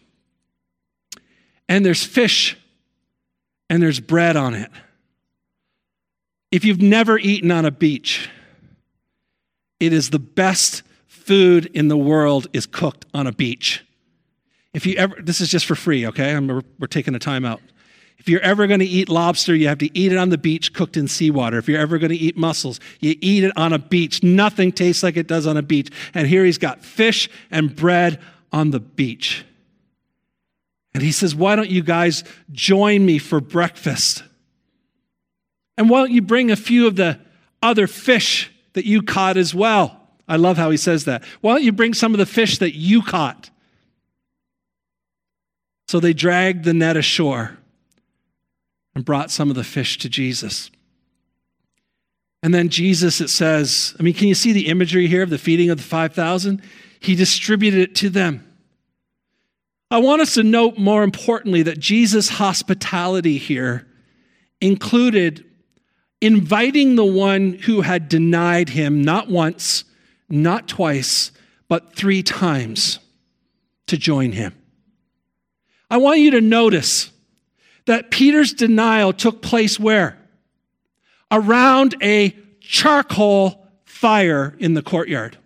and 1.70 1.86
there's 1.86 2.04
fish 2.04 2.58
and 3.70 3.82
there's 3.82 3.98
bread 3.98 4.36
on 4.36 4.52
it. 4.52 4.70
If 6.50 6.66
you've 6.66 6.82
never 6.82 7.18
eaten 7.18 7.50
on 7.50 7.64
a 7.64 7.70
beach, 7.70 8.28
it 9.78 9.94
is 9.94 10.10
the 10.10 10.18
best 10.18 10.82
food 11.06 11.64
in 11.72 11.88
the 11.88 11.96
world 11.96 12.46
is 12.52 12.66
cooked 12.66 13.06
on 13.14 13.26
a 13.26 13.32
beach. 13.32 13.86
If 14.72 14.86
you 14.86 14.94
ever, 14.96 15.16
this 15.20 15.40
is 15.40 15.48
just 15.48 15.66
for 15.66 15.74
free, 15.74 16.06
okay? 16.06 16.38
We're, 16.38 16.62
we're 16.78 16.86
taking 16.86 17.14
a 17.14 17.18
time 17.18 17.44
out. 17.44 17.60
If 18.18 18.28
you're 18.28 18.42
ever 18.42 18.66
going 18.66 18.80
to 18.80 18.86
eat 18.86 19.08
lobster, 19.08 19.54
you 19.54 19.68
have 19.68 19.78
to 19.78 19.98
eat 19.98 20.12
it 20.12 20.18
on 20.18 20.28
the 20.28 20.38
beach 20.38 20.74
cooked 20.74 20.96
in 20.96 21.08
seawater. 21.08 21.56
If 21.56 21.68
you're 21.68 21.80
ever 21.80 21.96
going 21.98 22.10
to 22.10 22.16
eat 22.16 22.36
mussels, 22.36 22.78
you 23.00 23.16
eat 23.20 23.44
it 23.44 23.56
on 23.56 23.72
a 23.72 23.78
beach. 23.78 24.22
Nothing 24.22 24.72
tastes 24.72 25.02
like 25.02 25.16
it 25.16 25.26
does 25.26 25.46
on 25.46 25.56
a 25.56 25.62
beach. 25.62 25.90
And 26.12 26.26
here 26.26 26.44
he's 26.44 26.58
got 26.58 26.84
fish 26.84 27.30
and 27.50 27.74
bread 27.74 28.20
on 28.52 28.72
the 28.72 28.80
beach. 28.80 29.46
And 30.92 31.02
he 31.02 31.12
says, 31.12 31.34
Why 31.34 31.56
don't 31.56 31.70
you 31.70 31.82
guys 31.82 32.22
join 32.52 33.06
me 33.06 33.18
for 33.18 33.40
breakfast? 33.40 34.22
And 35.78 35.88
why 35.88 36.00
don't 36.00 36.12
you 36.12 36.20
bring 36.20 36.50
a 36.50 36.56
few 36.56 36.86
of 36.86 36.96
the 36.96 37.18
other 37.62 37.86
fish 37.86 38.52
that 38.74 38.84
you 38.84 39.02
caught 39.02 39.38
as 39.38 39.54
well? 39.54 39.98
I 40.28 40.36
love 40.36 40.58
how 40.58 40.68
he 40.68 40.76
says 40.76 41.06
that. 41.06 41.24
Why 41.40 41.54
don't 41.54 41.64
you 41.64 41.72
bring 41.72 41.94
some 41.94 42.12
of 42.12 42.18
the 42.18 42.26
fish 42.26 42.58
that 42.58 42.76
you 42.76 43.00
caught? 43.00 43.48
So 45.90 45.98
they 45.98 46.12
dragged 46.12 46.62
the 46.62 46.72
net 46.72 46.96
ashore 46.96 47.58
and 48.94 49.04
brought 49.04 49.32
some 49.32 49.50
of 49.50 49.56
the 49.56 49.64
fish 49.64 49.98
to 49.98 50.08
Jesus. 50.08 50.70
And 52.44 52.54
then 52.54 52.68
Jesus, 52.68 53.20
it 53.20 53.26
says, 53.26 53.96
I 53.98 54.04
mean, 54.04 54.14
can 54.14 54.28
you 54.28 54.36
see 54.36 54.52
the 54.52 54.68
imagery 54.68 55.08
here 55.08 55.24
of 55.24 55.30
the 55.30 55.36
feeding 55.36 55.68
of 55.68 55.78
the 55.78 55.82
5,000? 55.82 56.62
He 57.00 57.16
distributed 57.16 57.80
it 57.80 57.96
to 57.96 58.08
them. 58.08 58.46
I 59.90 59.98
want 59.98 60.22
us 60.22 60.34
to 60.34 60.44
note 60.44 60.78
more 60.78 61.02
importantly 61.02 61.64
that 61.64 61.80
Jesus' 61.80 62.28
hospitality 62.28 63.38
here 63.38 63.88
included 64.60 65.44
inviting 66.20 66.94
the 66.94 67.04
one 67.04 67.54
who 67.54 67.80
had 67.80 68.08
denied 68.08 68.68
him 68.68 69.02
not 69.02 69.28
once, 69.28 69.82
not 70.28 70.68
twice, 70.68 71.32
but 71.66 71.96
three 71.96 72.22
times 72.22 73.00
to 73.88 73.96
join 73.96 74.30
him. 74.30 74.54
I 75.90 75.96
want 75.96 76.20
you 76.20 76.30
to 76.32 76.40
notice 76.40 77.10
that 77.86 78.10
Peter's 78.10 78.52
denial 78.52 79.12
took 79.12 79.42
place 79.42 79.78
where? 79.80 80.16
Around 81.30 81.96
a 82.02 82.36
charcoal 82.60 83.66
fire 83.84 84.54
in 84.58 84.74
the 84.74 84.82
courtyard. 84.82 85.36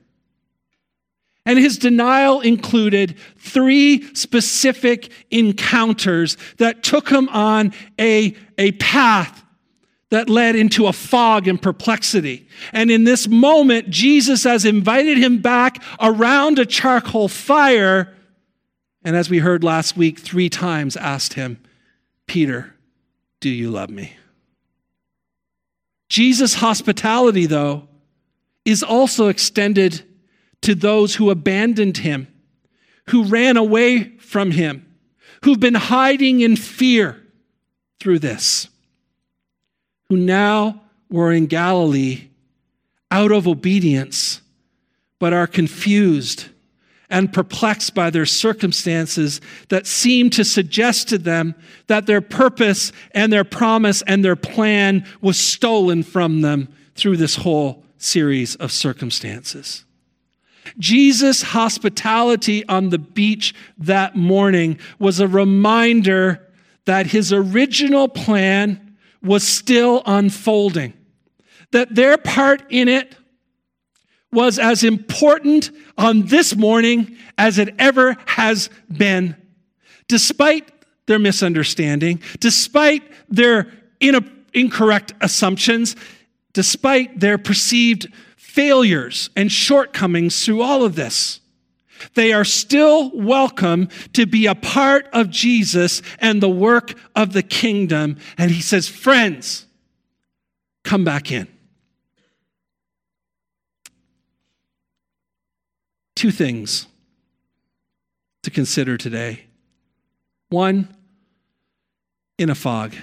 And 1.46 1.58
his 1.58 1.76
denial 1.78 2.40
included 2.40 3.16
three 3.36 4.14
specific 4.14 5.10
encounters 5.30 6.36
that 6.56 6.82
took 6.82 7.10
him 7.10 7.28
on 7.30 7.72
a, 7.98 8.34
a 8.56 8.72
path 8.72 9.42
that 10.10 10.30
led 10.30 10.56
into 10.56 10.86
a 10.86 10.92
fog 10.92 11.48
and 11.48 11.60
perplexity. 11.60 12.46
And 12.72 12.90
in 12.90 13.04
this 13.04 13.28
moment, 13.28 13.90
Jesus 13.90 14.44
has 14.44 14.64
invited 14.64 15.18
him 15.18 15.38
back 15.38 15.82
around 16.00 16.58
a 16.58 16.66
charcoal 16.66 17.28
fire 17.28 18.14
and 19.04 19.14
as 19.14 19.28
we 19.28 19.38
heard 19.38 19.62
last 19.62 19.96
week, 19.96 20.18
three 20.18 20.48
times 20.48 20.96
asked 20.96 21.34
him, 21.34 21.60
Peter, 22.26 22.74
do 23.40 23.50
you 23.50 23.70
love 23.70 23.90
me? 23.90 24.16
Jesus' 26.08 26.54
hospitality, 26.54 27.44
though, 27.44 27.86
is 28.64 28.82
also 28.82 29.28
extended 29.28 30.02
to 30.62 30.74
those 30.74 31.16
who 31.16 31.28
abandoned 31.28 31.98
him, 31.98 32.26
who 33.10 33.24
ran 33.24 33.58
away 33.58 34.16
from 34.16 34.52
him, 34.52 34.86
who've 35.44 35.60
been 35.60 35.74
hiding 35.74 36.40
in 36.40 36.56
fear 36.56 37.22
through 38.00 38.18
this, 38.18 38.68
who 40.08 40.16
now 40.16 40.80
were 41.10 41.30
in 41.30 41.46
Galilee 41.46 42.28
out 43.10 43.32
of 43.32 43.46
obedience, 43.46 44.40
but 45.18 45.34
are 45.34 45.46
confused 45.46 46.46
and 47.14 47.32
perplexed 47.32 47.94
by 47.94 48.10
their 48.10 48.26
circumstances 48.26 49.40
that 49.68 49.86
seemed 49.86 50.32
to 50.32 50.44
suggest 50.44 51.08
to 51.08 51.16
them 51.16 51.54
that 51.86 52.06
their 52.06 52.20
purpose 52.20 52.90
and 53.12 53.32
their 53.32 53.44
promise 53.44 54.02
and 54.08 54.24
their 54.24 54.34
plan 54.34 55.06
was 55.20 55.38
stolen 55.38 56.02
from 56.02 56.40
them 56.40 56.66
through 56.96 57.16
this 57.16 57.36
whole 57.36 57.84
series 57.98 58.56
of 58.56 58.72
circumstances. 58.72 59.84
Jesus' 60.76 61.40
hospitality 61.40 62.66
on 62.68 62.88
the 62.88 62.98
beach 62.98 63.54
that 63.78 64.16
morning 64.16 64.76
was 64.98 65.20
a 65.20 65.28
reminder 65.28 66.44
that 66.84 67.06
his 67.06 67.32
original 67.32 68.08
plan 68.08 68.96
was 69.22 69.46
still 69.46 70.02
unfolding, 70.04 70.92
that 71.70 71.94
their 71.94 72.18
part 72.18 72.64
in 72.70 72.88
it 72.88 73.14
was 74.34 74.58
as 74.58 74.84
important 74.84 75.70
on 75.96 76.26
this 76.26 76.54
morning 76.54 77.16
as 77.38 77.58
it 77.58 77.74
ever 77.78 78.16
has 78.26 78.68
been. 78.94 79.36
Despite 80.08 80.70
their 81.06 81.18
misunderstanding, 81.18 82.20
despite 82.40 83.02
their 83.28 83.72
incorrect 84.52 85.12
assumptions, 85.20 85.96
despite 86.52 87.20
their 87.20 87.38
perceived 87.38 88.08
failures 88.36 89.30
and 89.36 89.50
shortcomings 89.50 90.44
through 90.44 90.62
all 90.62 90.84
of 90.84 90.94
this. 90.94 91.40
They 92.14 92.32
are 92.32 92.44
still 92.44 93.10
welcome 93.14 93.88
to 94.12 94.26
be 94.26 94.46
a 94.46 94.54
part 94.54 95.08
of 95.12 95.30
Jesus 95.30 96.02
and 96.18 96.42
the 96.42 96.50
work 96.50 96.94
of 97.16 97.32
the 97.32 97.42
kingdom. 97.42 98.18
And 98.36 98.50
he 98.50 98.60
says, 98.60 98.88
Friends, 98.88 99.66
come 100.84 101.04
back 101.04 101.32
in. 101.32 101.48
Two 106.14 106.30
things 106.30 106.86
to 108.42 108.50
consider 108.50 108.96
today. 108.96 109.44
One, 110.48 110.94
in 112.38 112.50
a 112.50 112.54
fog. 112.54 112.94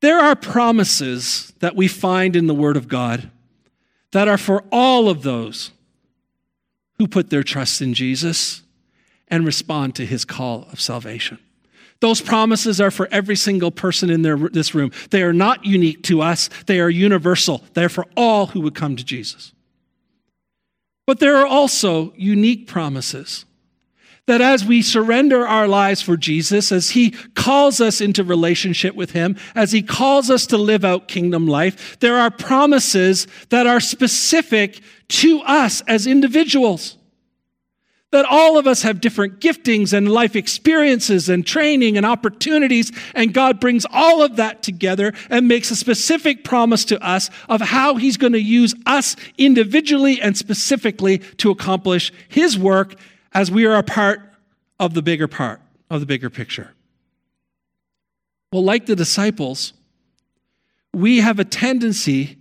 There 0.00 0.18
are 0.18 0.36
promises 0.36 1.52
that 1.58 1.74
we 1.74 1.88
find 1.88 2.36
in 2.36 2.46
the 2.46 2.54
Word 2.54 2.76
of 2.76 2.88
God 2.88 3.30
that 4.12 4.28
are 4.28 4.38
for 4.38 4.64
all 4.70 5.08
of 5.08 5.22
those 5.22 5.72
who 6.98 7.06
put 7.06 7.30
their 7.30 7.42
trust 7.42 7.82
in 7.82 7.94
Jesus 7.94 8.62
and 9.28 9.44
respond 9.44 9.94
to 9.96 10.06
his 10.06 10.24
call 10.24 10.66
of 10.72 10.80
salvation. 10.80 11.38
Those 12.00 12.20
promises 12.20 12.80
are 12.80 12.92
for 12.92 13.08
every 13.10 13.36
single 13.36 13.70
person 13.70 14.08
in 14.08 14.22
their, 14.22 14.36
this 14.36 14.74
room. 14.74 14.92
They 15.10 15.22
are 15.22 15.32
not 15.32 15.64
unique 15.64 16.02
to 16.04 16.22
us, 16.22 16.48
they 16.66 16.80
are 16.80 16.90
universal. 16.90 17.64
They're 17.74 17.88
for 17.88 18.06
all 18.16 18.46
who 18.46 18.60
would 18.60 18.74
come 18.74 18.96
to 18.96 19.04
Jesus. 19.04 19.52
But 21.08 21.20
there 21.20 21.38
are 21.38 21.46
also 21.46 22.12
unique 22.18 22.66
promises 22.66 23.46
that 24.26 24.42
as 24.42 24.62
we 24.62 24.82
surrender 24.82 25.48
our 25.48 25.66
lives 25.66 26.02
for 26.02 26.18
Jesus, 26.18 26.70
as 26.70 26.90
He 26.90 27.12
calls 27.34 27.80
us 27.80 28.02
into 28.02 28.22
relationship 28.22 28.94
with 28.94 29.12
Him, 29.12 29.34
as 29.54 29.72
He 29.72 29.80
calls 29.80 30.28
us 30.28 30.44
to 30.48 30.58
live 30.58 30.84
out 30.84 31.08
kingdom 31.08 31.46
life, 31.46 31.98
there 32.00 32.18
are 32.18 32.30
promises 32.30 33.26
that 33.48 33.66
are 33.66 33.80
specific 33.80 34.82
to 35.08 35.40
us 35.46 35.80
as 35.88 36.06
individuals. 36.06 36.97
That 38.10 38.24
all 38.24 38.56
of 38.56 38.66
us 38.66 38.82
have 38.82 39.02
different 39.02 39.38
giftings 39.38 39.92
and 39.92 40.10
life 40.10 40.34
experiences 40.34 41.28
and 41.28 41.46
training 41.46 41.98
and 41.98 42.06
opportunities, 42.06 42.90
and 43.14 43.34
God 43.34 43.60
brings 43.60 43.84
all 43.90 44.22
of 44.22 44.36
that 44.36 44.62
together 44.62 45.12
and 45.28 45.46
makes 45.46 45.70
a 45.70 45.76
specific 45.76 46.42
promise 46.42 46.86
to 46.86 47.04
us 47.06 47.28
of 47.50 47.60
how 47.60 47.96
He's 47.96 48.16
going 48.16 48.32
to 48.32 48.40
use 48.40 48.74
us 48.86 49.14
individually 49.36 50.22
and 50.22 50.36
specifically 50.38 51.18
to 51.18 51.50
accomplish 51.50 52.10
His 52.28 52.58
work 52.58 52.94
as 53.34 53.50
we 53.50 53.66
are 53.66 53.76
a 53.76 53.82
part 53.82 54.20
of 54.80 54.94
the 54.94 55.02
bigger 55.02 55.28
part, 55.28 55.60
of 55.90 56.00
the 56.00 56.06
bigger 56.06 56.30
picture. 56.30 56.72
Well, 58.52 58.64
like 58.64 58.86
the 58.86 58.96
disciples, 58.96 59.74
we 60.94 61.18
have 61.18 61.38
a 61.38 61.44
tendency 61.44 62.38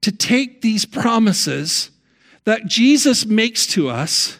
to 0.00 0.10
take 0.10 0.62
these 0.62 0.84
promises 0.84 1.90
that 2.44 2.66
Jesus 2.66 3.26
makes 3.26 3.66
to 3.68 3.88
us 3.88 4.38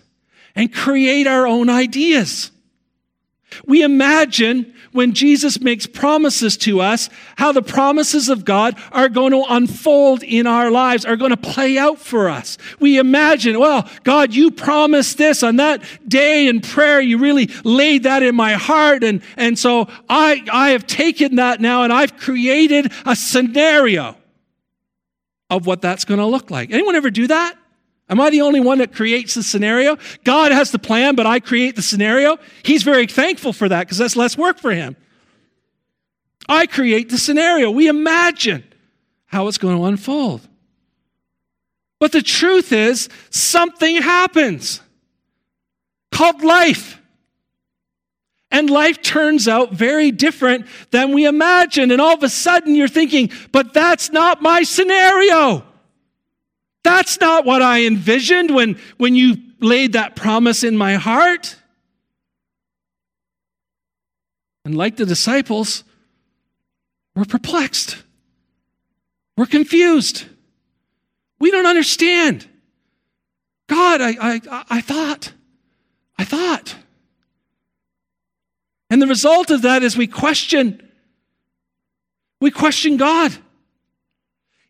and 0.55 0.73
create 0.73 1.27
our 1.27 1.47
own 1.47 1.69
ideas. 1.69 2.51
We 3.67 3.83
imagine 3.83 4.75
when 4.93 5.15
Jesus 5.15 5.61
makes 5.61 5.87
promises 5.87 6.57
to 6.59 6.81
us, 6.81 7.09
how 7.37 7.53
the 7.53 7.62
promises 7.62 8.29
of 8.29 8.45
God 8.45 8.79
are 8.93 9.09
going 9.09 9.33
to 9.33 9.45
unfold 9.49 10.23
in 10.23 10.47
our 10.47 10.71
lives, 10.71 11.05
are 11.05 11.17
going 11.17 11.31
to 11.31 11.37
play 11.37 11.79
out 11.79 11.99
for 11.99 12.29
us. 12.29 12.59
We 12.79 12.99
imagine, 12.99 13.59
well, 13.59 13.88
God, 14.05 14.35
you 14.35 14.51
promised 14.51 15.19
this 15.19 15.43
on 15.43 15.57
that 15.57 15.83
day 16.07 16.47
in 16.47 16.61
prayer. 16.61 17.01
You 17.01 17.19
really 17.19 17.49
laid 17.65 18.03
that 18.03 18.23
in 18.23 18.35
my 18.35 18.53
heart. 18.53 19.03
And, 19.03 19.23
and 19.37 19.59
so 19.59 19.88
I, 20.09 20.45
I 20.53 20.71
have 20.71 20.87
taken 20.87 21.37
that 21.37 21.61
now 21.61 21.85
and 21.85 21.93
I've 21.93 22.17
created 22.19 22.93
a 23.07 23.17
scenario 23.17 24.17
of 25.49 25.67
what 25.67 25.81
that's 25.81 26.05
going 26.05 26.21
to 26.21 26.27
look 26.27 26.51
like. 26.51 26.71
Anyone 26.71 26.97
ever 26.97 27.11
do 27.11 27.27
that? 27.29 27.57
Am 28.09 28.21
I 28.21 28.31
the 28.31 28.43
only 28.43 28.61
one 28.61 28.79
that 28.79 28.93
creates 28.93 29.35
the 29.35 29.43
scenario? 29.43 29.97
God 30.25 30.53
has 30.53 30.71
the 30.71 30.79
plan, 30.79 31.15
but 31.15 31.27
I 31.27 31.41
create 31.41 31.77
the 31.77 31.83
scenario. 31.83 32.37
He's 32.62 32.83
very 32.83 33.07
thankful 33.07 33.53
for 33.53 33.69
that 33.69 33.87
because 33.87 33.99
that's 33.99 34.17
less 34.17 34.37
work 34.37 34.59
for 34.59 34.73
him. 34.73 34.97
I 36.49 36.67
create 36.67 37.09
the 37.09 37.19
scenario. 37.19 37.71
We 37.71 37.88
imagine 37.88 38.65
how 39.27 39.49
it's 39.49 39.59
going 39.59 39.77
to 39.77 39.85
unfold. 39.85 40.47
But 41.99 42.12
the 42.12 42.23
truth 42.23 42.73
is, 42.73 43.09
something 43.31 44.03
happens 44.03 44.81
called 46.11 46.43
life. 46.43 46.99
And 48.51 48.69
life 48.69 49.01
turns 49.01 49.49
out 49.49 49.73
very 49.73 50.11
different 50.11 50.67
than 50.91 51.12
we 51.12 51.25
imagined. 51.25 51.91
And 51.91 52.03
all 52.03 52.15
of 52.15 52.23
a 52.23 52.29
sudden, 52.29 52.75
you're 52.75 52.87
thinking, 52.87 53.31
but 53.51 53.73
that's 53.73 54.11
not 54.11 54.43
my 54.43 54.62
scenario. 54.62 55.65
That's 56.85 57.21
not 57.21 57.45
what 57.45 57.62
I 57.62 57.85
envisioned 57.87 58.55
when, 58.55 58.79
when 58.97 59.14
you 59.14 59.37
laid 59.61 59.92
that 59.92 60.16
promise 60.16 60.64
in 60.64 60.77
my 60.77 60.95
heart. 60.95 61.57
And 64.64 64.77
like 64.77 64.97
the 64.97 65.07
disciples, 65.07 65.85
we're 67.14 67.25
perplexed. 67.25 68.03
We're 69.37 69.47
confused. 69.47 70.25
We 71.38 71.51
don't 71.51 71.66
understand. 71.66 72.49
God, 73.68 74.01
I, 74.01 74.16
I, 74.21 74.64
I 74.68 74.81
thought, 74.81 75.33
I 76.18 76.25
thought. 76.25 76.77
And 78.90 79.01
the 79.01 79.07
result 79.07 79.51
of 79.51 79.62
that 79.62 79.83
is 79.83 79.97
we 79.97 80.07
question, 80.07 80.87
we 82.40 82.51
question 82.51 82.97
God. 82.97 83.33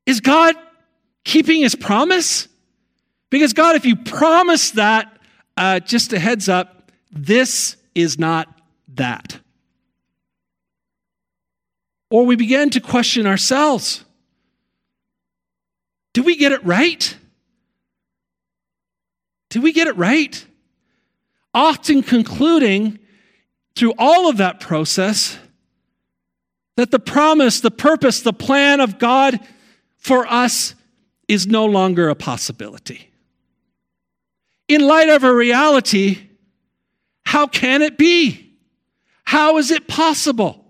Is 0.07 0.21
God 0.21 0.55
keeping 1.25 1.61
his 1.61 1.75
promise? 1.75 2.49
Because, 3.31 3.53
God, 3.53 3.77
if 3.77 3.85
you 3.85 3.97
promise 3.97 4.73
that, 4.73 5.17
uh, 5.57 5.81
just 5.81 6.13
a 6.13 6.19
heads 6.19 6.49
up, 6.49 6.91
this 7.11 7.77
is 7.95 8.19
not 8.19 8.49
that. 8.95 9.39
Or 12.11 12.27
we 12.27 12.37
begin 12.37 12.71
to 12.71 12.81
question 12.81 13.27
ourselves 13.27 14.05
Do 16.13 16.23
we 16.23 16.37
get 16.37 16.53
it 16.53 16.65
right? 16.65 17.17
Did 19.49 19.63
we 19.63 19.73
get 19.73 19.87
it 19.87 19.97
right? 19.97 20.45
Often 21.55 22.05
concluding 22.05 22.99
through 23.77 23.95
all 23.99 24.29
of 24.29 24.39
that 24.39 24.61
process 24.61 25.39
that 26.77 26.91
the 26.91 26.99
promise, 26.99 27.61
the 27.61 27.71
purpose, 27.71 28.21
the 28.21 28.33
plan 28.33 28.81
of 28.81 28.99
God 28.99 29.39
for 29.99 30.27
us 30.27 30.75
is 31.33 31.47
no 31.47 31.65
longer 31.65 32.11
a 32.11 32.15
possibility. 32.15 33.11
In 34.69 34.83
light 34.83 35.09
of 35.09 35.25
a 35.25 35.35
reality, 35.35 36.29
how 37.25 37.47
can 37.47 37.81
it 37.81 37.97
be? 37.97 38.53
How 39.25 39.57
is 39.57 39.71
it 39.71 39.89
possible? 39.89 40.63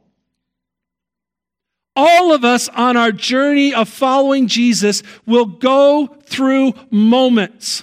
All 1.96 2.32
of 2.32 2.44
us 2.44 2.68
on 2.68 2.96
our 2.96 3.10
journey 3.10 3.74
of 3.74 3.88
following 3.88 4.46
Jesus 4.46 5.02
will 5.26 5.46
go 5.46 6.06
through 6.26 6.74
moments. 6.92 7.82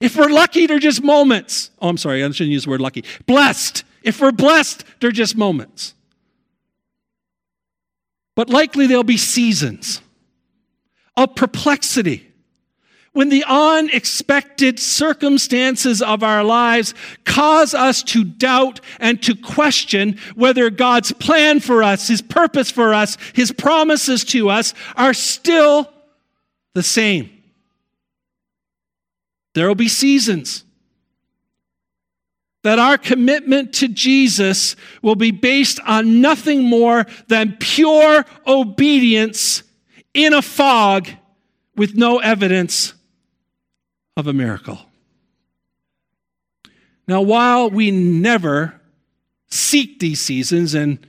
If 0.00 0.14
we're 0.14 0.28
lucky, 0.28 0.68
they're 0.68 0.78
just 0.78 1.02
moments. 1.02 1.72
Oh, 1.82 1.88
I'm 1.88 1.96
sorry, 1.96 2.22
I 2.22 2.30
shouldn't 2.30 2.52
use 2.52 2.62
the 2.62 2.70
word 2.70 2.80
lucky. 2.80 3.04
Blessed. 3.26 3.82
If 4.04 4.20
we're 4.20 4.30
blessed, 4.30 4.84
they're 5.00 5.10
just 5.10 5.36
moments. 5.36 5.94
But 8.36 8.48
likely 8.50 8.86
there'll 8.86 9.02
be 9.02 9.16
seasons 9.16 10.00
of 11.16 11.34
perplexity. 11.34 12.26
When 13.12 13.28
the 13.28 13.44
unexpected 13.46 14.78
circumstances 14.78 16.00
of 16.00 16.22
our 16.22 16.44
lives 16.44 16.94
cause 17.24 17.74
us 17.74 18.04
to 18.04 18.22
doubt 18.22 18.80
and 19.00 19.20
to 19.24 19.34
question 19.34 20.16
whether 20.36 20.70
God's 20.70 21.10
plan 21.12 21.58
for 21.58 21.82
us, 21.82 22.06
His 22.06 22.22
purpose 22.22 22.70
for 22.70 22.94
us, 22.94 23.18
His 23.34 23.50
promises 23.50 24.24
to 24.26 24.48
us 24.48 24.74
are 24.94 25.12
still 25.12 25.92
the 26.74 26.84
same. 26.84 27.30
There 29.54 29.66
will 29.66 29.74
be 29.74 29.88
seasons 29.88 30.64
that 32.62 32.78
our 32.78 32.98
commitment 32.98 33.72
to 33.72 33.88
Jesus 33.88 34.76
will 35.02 35.16
be 35.16 35.30
based 35.30 35.80
on 35.80 36.20
nothing 36.20 36.62
more 36.62 37.06
than 37.26 37.56
pure 37.58 38.24
obedience 38.46 39.62
in 40.14 40.32
a 40.32 40.42
fog 40.42 41.08
with 41.76 41.94
no 41.94 42.18
evidence 42.18 42.94
of 44.16 44.26
a 44.26 44.32
miracle. 44.32 44.78
Now, 47.06 47.22
while 47.22 47.70
we 47.70 47.90
never 47.90 48.80
seek 49.48 49.98
these 49.98 50.20
seasons, 50.20 50.74
and 50.74 51.04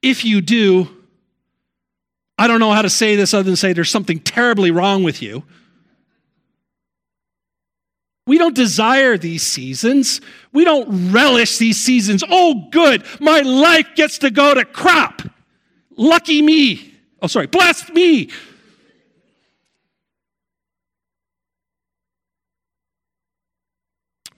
if 0.00 0.24
you 0.24 0.40
do, 0.40 0.88
I 2.38 2.46
don't 2.46 2.60
know 2.60 2.72
how 2.72 2.82
to 2.82 2.90
say 2.90 3.16
this 3.16 3.34
other 3.34 3.42
than 3.44 3.56
say 3.56 3.72
there's 3.72 3.90
something 3.90 4.20
terribly 4.20 4.70
wrong 4.70 5.02
with 5.02 5.20
you. 5.22 5.42
We 8.26 8.38
don't 8.38 8.54
desire 8.54 9.16
these 9.16 9.42
seasons. 9.42 10.20
We 10.52 10.64
don't 10.64 11.12
relish 11.12 11.58
these 11.58 11.78
seasons. 11.80 12.24
Oh, 12.28 12.68
good, 12.70 13.04
my 13.20 13.40
life 13.40 13.88
gets 13.94 14.18
to 14.18 14.30
go 14.30 14.54
to 14.54 14.64
crap. 14.64 15.22
Lucky 15.96 16.42
me. 16.42 16.95
Oh, 17.22 17.26
sorry, 17.26 17.46
bless 17.46 17.88
me. 17.90 18.30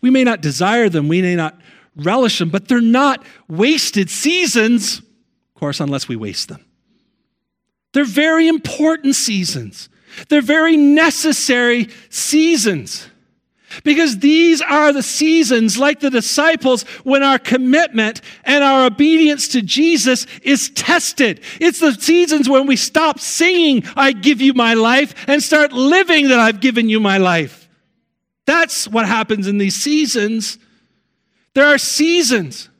We 0.00 0.10
may 0.10 0.24
not 0.24 0.40
desire 0.40 0.88
them, 0.88 1.08
we 1.08 1.22
may 1.22 1.34
not 1.34 1.60
relish 1.96 2.38
them, 2.38 2.50
but 2.50 2.68
they're 2.68 2.80
not 2.80 3.24
wasted 3.48 4.08
seasons, 4.10 4.98
of 4.98 5.54
course, 5.54 5.80
unless 5.80 6.08
we 6.08 6.14
waste 6.14 6.48
them. 6.48 6.64
They're 7.92 8.04
very 8.04 8.46
important 8.46 9.16
seasons, 9.16 9.88
they're 10.28 10.40
very 10.40 10.76
necessary 10.76 11.88
seasons. 12.10 13.08
Because 13.84 14.18
these 14.18 14.60
are 14.60 14.92
the 14.92 15.02
seasons, 15.02 15.78
like 15.78 16.00
the 16.00 16.10
disciples, 16.10 16.82
when 17.04 17.22
our 17.22 17.38
commitment 17.38 18.20
and 18.44 18.64
our 18.64 18.86
obedience 18.86 19.48
to 19.48 19.62
Jesus 19.62 20.26
is 20.42 20.70
tested. 20.70 21.40
It's 21.60 21.80
the 21.80 21.92
seasons 21.92 22.48
when 22.48 22.66
we 22.66 22.76
stop 22.76 23.20
singing, 23.20 23.84
I 23.96 24.12
give 24.12 24.40
you 24.40 24.54
my 24.54 24.74
life, 24.74 25.14
and 25.28 25.42
start 25.42 25.72
living 25.72 26.28
that 26.28 26.40
I've 26.40 26.60
given 26.60 26.88
you 26.88 27.00
my 27.00 27.18
life. 27.18 27.68
That's 28.46 28.88
what 28.88 29.06
happens 29.06 29.46
in 29.46 29.58
these 29.58 29.76
seasons. 29.76 30.58
There 31.54 31.66
are 31.66 31.78
seasons 31.78 32.70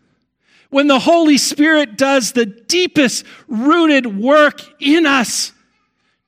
when 0.70 0.86
the 0.86 0.98
Holy 0.98 1.38
Spirit 1.38 1.96
does 1.96 2.32
the 2.32 2.46
deepest 2.46 3.24
rooted 3.46 4.18
work 4.18 4.62
in 4.80 5.06
us 5.06 5.52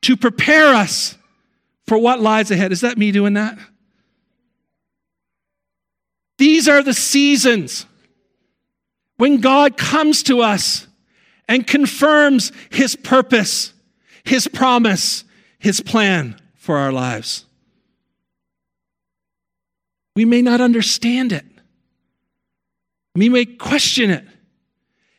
to 0.02 0.16
prepare 0.16 0.74
us 0.74 1.16
for 1.86 1.98
what 1.98 2.20
lies 2.20 2.50
ahead. 2.50 2.72
Is 2.72 2.82
that 2.82 2.98
me 2.98 3.12
doing 3.12 3.34
that? 3.34 3.58
These 6.40 6.70
are 6.70 6.82
the 6.82 6.94
seasons 6.94 7.84
when 9.18 9.42
God 9.42 9.76
comes 9.76 10.22
to 10.22 10.40
us 10.40 10.86
and 11.46 11.66
confirms 11.66 12.50
his 12.70 12.96
purpose, 12.96 13.74
his 14.24 14.48
promise, 14.48 15.24
his 15.58 15.82
plan 15.82 16.40
for 16.54 16.78
our 16.78 16.92
lives. 16.92 17.44
We 20.16 20.24
may 20.24 20.40
not 20.40 20.62
understand 20.62 21.32
it. 21.32 21.44
We 23.14 23.28
may 23.28 23.44
question 23.44 24.08
it. 24.08 24.24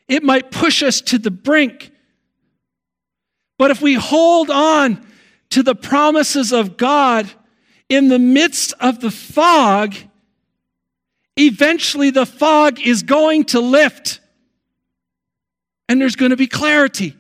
It 0.08 0.24
might 0.24 0.50
push 0.50 0.82
us 0.82 1.02
to 1.02 1.20
the 1.20 1.30
brink. 1.30 1.92
But 3.60 3.70
if 3.70 3.80
we 3.80 3.94
hold 3.94 4.50
on 4.50 5.06
to 5.52 5.62
the 5.62 5.76
promises 5.76 6.52
of 6.52 6.78
God 6.78 7.30
in 7.90 8.08
the 8.08 8.18
midst 8.18 8.74
of 8.80 9.02
the 9.02 9.12
fog, 9.12 9.94
eventually 11.46 12.10
the 12.10 12.26
fog 12.26 12.80
is 12.80 13.04
going 13.04 13.46
to 13.46 13.60
lift 13.60 14.20
and 15.88 16.02
there's 16.02 16.16
going 16.16 16.32
to 16.32 16.38
be 16.38 16.48
clarity. 16.48 17.16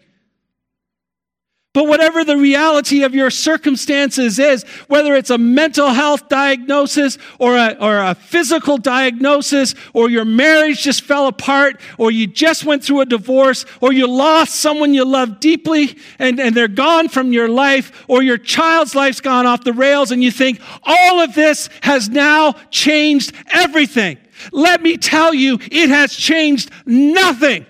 But 1.73 1.88
whatever 1.88 2.25
the 2.25 2.36
reality 2.36 3.03
of 3.03 3.15
your 3.15 3.29
circumstances 3.29 4.39
is, 4.39 4.63
whether 4.89 5.15
it's 5.15 5.29
a 5.29 5.38
mental 5.38 5.88
health 5.88 6.27
diagnosis 6.27 7.17
or 7.39 7.55
a, 7.55 7.77
or 7.79 7.97
a 7.97 8.13
physical 8.13 8.77
diagnosis, 8.77 9.73
or 9.93 10.10
your 10.10 10.25
marriage 10.25 10.81
just 10.81 11.01
fell 11.03 11.27
apart, 11.27 11.79
or 11.97 12.12
you 12.12 12.27
just 12.27 12.65
went 12.65 12.84
through 12.84 12.99
a 12.99 13.05
divorce, 13.05 13.65
or 13.79 13.93
you 13.93 14.05
lost 14.05 14.55
someone 14.55 14.93
you 14.93 15.05
love 15.05 15.39
deeply 15.39 15.97
and, 16.19 16.41
and 16.41 16.53
they're 16.55 16.67
gone 16.67 17.07
from 17.07 17.31
your 17.31 17.47
life, 17.47 18.03
or 18.10 18.21
your 18.21 18.38
child's 18.38 18.93
life's 18.93 19.21
gone 19.21 19.45
off 19.45 19.63
the 19.63 19.71
rails, 19.71 20.12
and 20.12 20.21
you 20.21 20.31
think 20.31 20.60
all 20.84 21.21
of 21.21 21.34
this 21.36 21.69
has 21.84 22.10
now 22.10 22.51
changed 22.69 23.31
everything. 23.53 24.17
Let 24.51 24.81
me 24.81 24.97
tell 24.97 25.34
you, 25.34 25.57
it 25.71 25.88
has 25.88 26.13
changed 26.13 26.69
nothing 26.86 27.65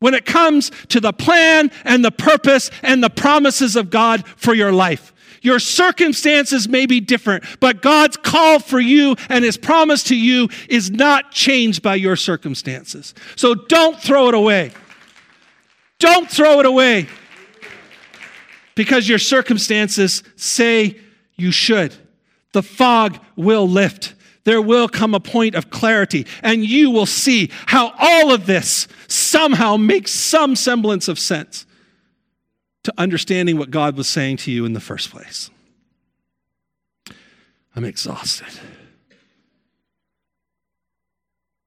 when 0.00 0.14
it 0.14 0.26
comes 0.26 0.70
to 0.88 1.00
the 1.00 1.12
plan 1.12 1.70
and 1.84 2.04
the 2.04 2.10
purpose 2.10 2.70
and 2.82 3.02
the 3.02 3.10
promises 3.10 3.76
of 3.76 3.90
God 3.90 4.26
for 4.36 4.54
your 4.54 4.72
life. 4.72 5.14
Your 5.42 5.58
circumstances 5.58 6.68
may 6.68 6.84
be 6.84 7.00
different, 7.00 7.44
but 7.60 7.80
God's 7.80 8.16
call 8.16 8.58
for 8.58 8.80
you 8.80 9.16
and 9.28 9.42
his 9.42 9.56
promise 9.56 10.02
to 10.04 10.16
you 10.16 10.48
is 10.68 10.90
not 10.90 11.32
changed 11.32 11.82
by 11.82 11.94
your 11.94 12.16
circumstances. 12.16 13.14
So 13.36 13.54
don't 13.54 13.98
throw 13.98 14.28
it 14.28 14.34
away. 14.34 14.72
Don't 15.98 16.30
throw 16.30 16.60
it 16.60 16.66
away 16.66 17.08
because 18.74 19.08
your 19.08 19.18
circumstances 19.18 20.22
say 20.36 20.98
you 21.36 21.52
should. 21.52 21.94
The 22.52 22.62
fog 22.62 23.18
will 23.36 23.68
lift 23.68 24.14
there 24.44 24.62
will 24.62 24.88
come 24.88 25.14
a 25.14 25.20
point 25.20 25.54
of 25.54 25.70
clarity, 25.70 26.26
and 26.42 26.64
you 26.64 26.90
will 26.90 27.06
see 27.06 27.50
how 27.66 27.92
all 27.98 28.32
of 28.32 28.46
this 28.46 28.88
somehow 29.06 29.76
makes 29.76 30.12
some 30.12 30.56
semblance 30.56 31.08
of 31.08 31.18
sense 31.18 31.66
to 32.84 32.94
understanding 32.96 33.58
what 33.58 33.70
God 33.70 33.96
was 33.96 34.08
saying 34.08 34.38
to 34.38 34.50
you 34.50 34.64
in 34.64 34.72
the 34.72 34.80
first 34.80 35.10
place. 35.10 35.50
I'm 37.76 37.84
exhausted. 37.84 38.48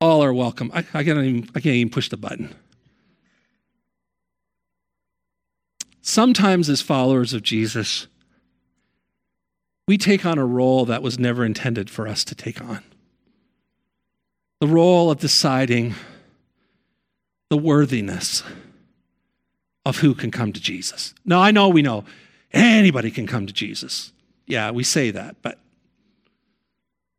All 0.02 0.24
are 0.24 0.34
welcome. 0.34 0.70
I, 0.74 0.80
I, 0.80 1.04
can't, 1.04 1.20
even, 1.20 1.50
I 1.56 1.60
can't 1.60 1.76
even 1.76 1.92
push 1.92 2.10
the 2.10 2.18
button. 2.18 2.54
Sometimes, 6.02 6.68
as 6.68 6.82
followers 6.82 7.34
of 7.34 7.44
Jesus, 7.44 8.08
we 9.88 9.98
take 9.98 10.26
on 10.26 10.38
a 10.38 10.46
role 10.46 10.86
that 10.86 11.04
was 11.04 11.20
never 11.20 11.44
intended 11.44 11.90
for 11.90 12.08
us 12.08 12.24
to 12.26 12.36
take 12.36 12.62
on 12.62 12.84
the 14.64 14.68
role 14.68 15.12
of 15.12 15.20
deciding 15.20 15.94
the 17.50 17.58
worthiness 17.58 18.44
of 19.86 19.98
who 19.98 20.14
can 20.14 20.32
come 20.32 20.54
to 20.54 20.62
Jesus. 20.62 21.14
Now, 21.26 21.42
I 21.42 21.52
know 21.52 21.68
we 21.68 21.82
know 21.82 22.06
anybody 22.54 23.12
can 23.12 23.28
come 23.28 23.46
to 23.46 23.52
Jesus. 23.52 24.14
Yeah, 24.48 24.72
we 24.72 24.86
say 24.86 25.12
that, 25.12 25.36
but 25.42 25.60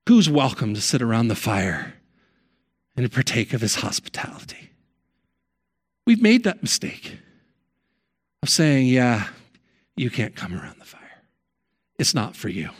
who's 0.09 0.31
welcome 0.31 0.73
to 0.73 0.81
sit 0.81 1.03
around 1.03 1.29
the 1.29 1.35
fire 1.35 1.97
and 2.97 3.13
partake 3.13 3.53
of 3.53 3.61
his 3.61 3.75
hospitality? 3.75 4.71
We've 6.07 6.23
made 6.23 6.45
that 6.45 6.63
mistake 6.63 7.19
of 8.43 8.49
saying, 8.49 8.87
yeah, 8.87 9.29
you 9.97 10.09
can't 10.09 10.35
come 10.35 10.55
around 10.55 10.81
the 10.81 10.87
fire 10.87 11.04
it's 11.99 12.15
not 12.15 12.37
for 12.37 12.49
you. 12.49 12.71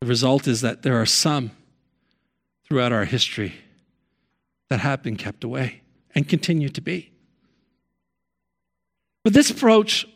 The 0.00 0.06
result 0.06 0.46
is 0.46 0.60
that 0.60 0.82
there 0.82 1.00
are 1.00 1.06
some 1.06 1.50
throughout 2.66 2.92
our 2.92 3.04
history 3.04 3.54
that 4.68 4.80
have 4.80 5.02
been 5.02 5.16
kept 5.16 5.44
away 5.44 5.82
and 6.14 6.28
continue 6.28 6.68
to 6.68 6.80
be. 6.80 7.10
But 9.22 9.32
this 9.32 9.50
approach, 9.50 10.06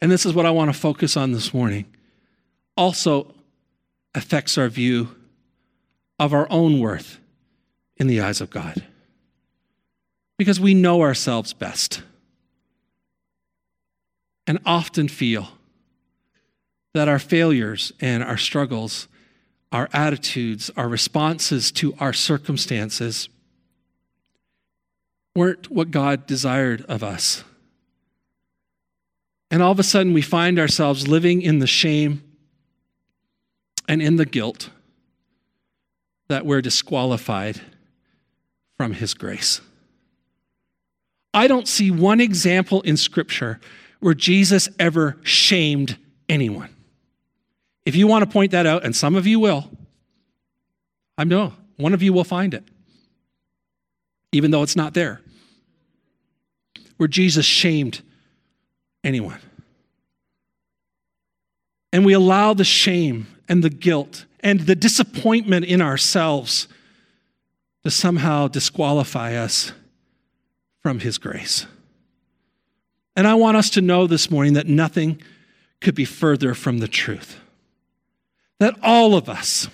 and 0.00 0.10
this 0.10 0.24
is 0.24 0.32
what 0.32 0.46
I 0.46 0.50
want 0.50 0.72
to 0.72 0.78
focus 0.78 1.16
on 1.16 1.32
this 1.32 1.52
morning, 1.52 1.84
also 2.76 3.34
affects 4.14 4.56
our 4.56 4.68
view 4.68 5.14
of 6.18 6.32
our 6.32 6.46
own 6.50 6.80
worth 6.80 7.18
in 7.96 8.06
the 8.06 8.20
eyes 8.20 8.40
of 8.40 8.50
God. 8.50 8.84
Because 10.38 10.58
we 10.58 10.74
know 10.74 11.02
ourselves 11.02 11.52
best 11.52 12.02
and 14.46 14.58
often 14.64 15.08
feel 15.08 15.48
that 16.92 17.08
our 17.08 17.18
failures 17.18 17.92
and 18.00 18.22
our 18.22 18.36
struggles, 18.36 19.08
our 19.72 19.88
attitudes, 19.92 20.70
our 20.76 20.88
responses 20.88 21.72
to 21.72 21.94
our 21.98 22.12
circumstances 22.12 23.28
weren't 25.34 25.70
what 25.70 25.90
God 25.90 26.26
desired 26.26 26.84
of 26.88 27.02
us. 27.02 27.42
And 29.50 29.62
all 29.62 29.72
of 29.72 29.78
a 29.78 29.84
sudden, 29.84 30.12
we 30.12 30.22
find 30.22 30.58
ourselves 30.58 31.08
living 31.08 31.42
in 31.42 31.58
the 31.58 31.66
shame 31.66 32.22
and 33.88 34.00
in 34.00 34.16
the 34.16 34.26
guilt 34.26 34.70
that 36.28 36.46
we're 36.46 36.62
disqualified 36.62 37.60
from 38.76 38.94
His 38.94 39.14
grace. 39.14 39.60
I 41.32 41.48
don't 41.48 41.68
see 41.68 41.90
one 41.90 42.20
example 42.20 42.80
in 42.82 42.96
Scripture 42.96 43.60
where 44.00 44.14
Jesus 44.14 44.68
ever 44.78 45.16
shamed 45.22 45.96
anyone. 46.28 46.70
If 47.86 47.96
you 47.96 48.06
want 48.06 48.24
to 48.24 48.30
point 48.30 48.52
that 48.52 48.66
out, 48.66 48.84
and 48.84 48.94
some 48.94 49.14
of 49.14 49.26
you 49.26 49.40
will, 49.40 49.70
I 51.18 51.24
know 51.24 51.52
one 51.76 51.94
of 51.94 52.02
you 52.02 52.12
will 52.12 52.24
find 52.24 52.54
it, 52.54 52.64
even 54.32 54.50
though 54.50 54.62
it's 54.62 54.76
not 54.76 54.94
there, 54.94 55.20
where 56.96 57.08
Jesus 57.08 57.46
shamed 57.46 58.02
anyone. 59.02 59.40
and 61.94 62.04
we 62.04 62.12
allow 62.12 62.52
the 62.52 62.64
shame 62.64 63.28
and 63.48 63.62
the 63.62 63.70
guilt 63.70 64.26
and 64.40 64.58
the 64.62 64.74
disappointment 64.74 65.64
in 65.64 65.80
ourselves 65.80 66.66
to 67.84 67.90
somehow 67.90 68.48
disqualify 68.48 69.36
us 69.36 69.70
from 70.82 70.98
His 70.98 71.18
grace. 71.18 71.66
And 73.16 73.26
I 73.26 73.34
want 73.34 73.56
us 73.56 73.70
to 73.70 73.80
know 73.80 74.06
this 74.06 74.30
morning 74.30 74.54
that 74.54 74.66
nothing 74.66 75.20
could 75.80 75.94
be 75.94 76.04
further 76.04 76.54
from 76.54 76.78
the 76.78 76.88
truth. 76.88 77.38
That 78.58 78.76
all 78.82 79.14
of 79.14 79.28
us, 79.28 79.68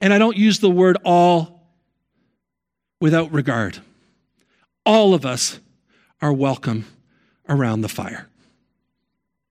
and 0.00 0.12
I 0.12 0.18
don't 0.18 0.36
use 0.36 0.60
the 0.60 0.70
word 0.70 0.96
all 1.04 1.62
without 3.00 3.32
regard, 3.32 3.78
all 4.86 5.14
of 5.14 5.26
us 5.26 5.58
are 6.20 6.32
welcome 6.32 6.86
around 7.48 7.80
the 7.80 7.88
fire. 7.88 8.28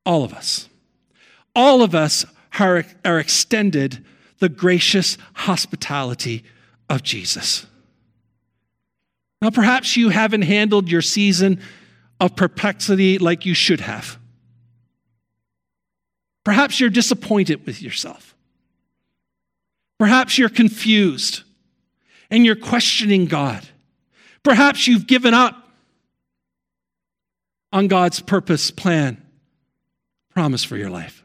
All 0.06 0.24
of 0.24 0.34
us. 0.34 0.70
All 1.56 1.82
of 1.82 1.94
us 1.94 2.26
are, 2.60 2.86
are 3.04 3.20
extended 3.20 4.06
the 4.39 4.50
gracious 4.50 5.18
hospitality 5.34 6.44
of 6.89 7.04
Jesus. 7.04 7.65
Now, 9.42 9.50
perhaps 9.50 9.96
you 9.96 10.10
haven't 10.10 10.44
handled 10.44 10.89
your 10.89 11.02
season 11.02 11.62
of 12.19 12.36
perplexity 12.36 13.17
like 13.17 13.45
you 13.45 13.53
should 13.53 13.82
have. 13.82 14.17
Perhaps 16.43 16.79
you're 16.79 16.89
disappointed 16.89 17.65
with 17.65 17.82
yourself. 17.82 18.36
Perhaps 19.97 20.38
you're 20.38 20.49
confused 20.49 21.43
and 22.29 22.45
you're 22.45 22.55
questioning 22.55 23.25
God. 23.25 23.67
Perhaps 24.43 24.88
you've 24.88 25.08
given 25.08 25.34
up 25.34 25.69
on 27.71 27.88
God's 27.88 28.19
purpose, 28.19 28.71
plan, 28.71 29.21
promise 30.34 30.63
for 30.63 30.77
your 30.77 30.89
life. 30.89 31.23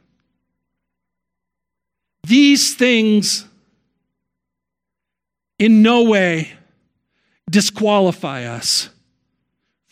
These 2.24 2.74
things 2.74 3.46
in 5.58 5.82
no 5.82 6.04
way 6.04 6.52
disqualify 7.48 8.44
us 8.44 8.88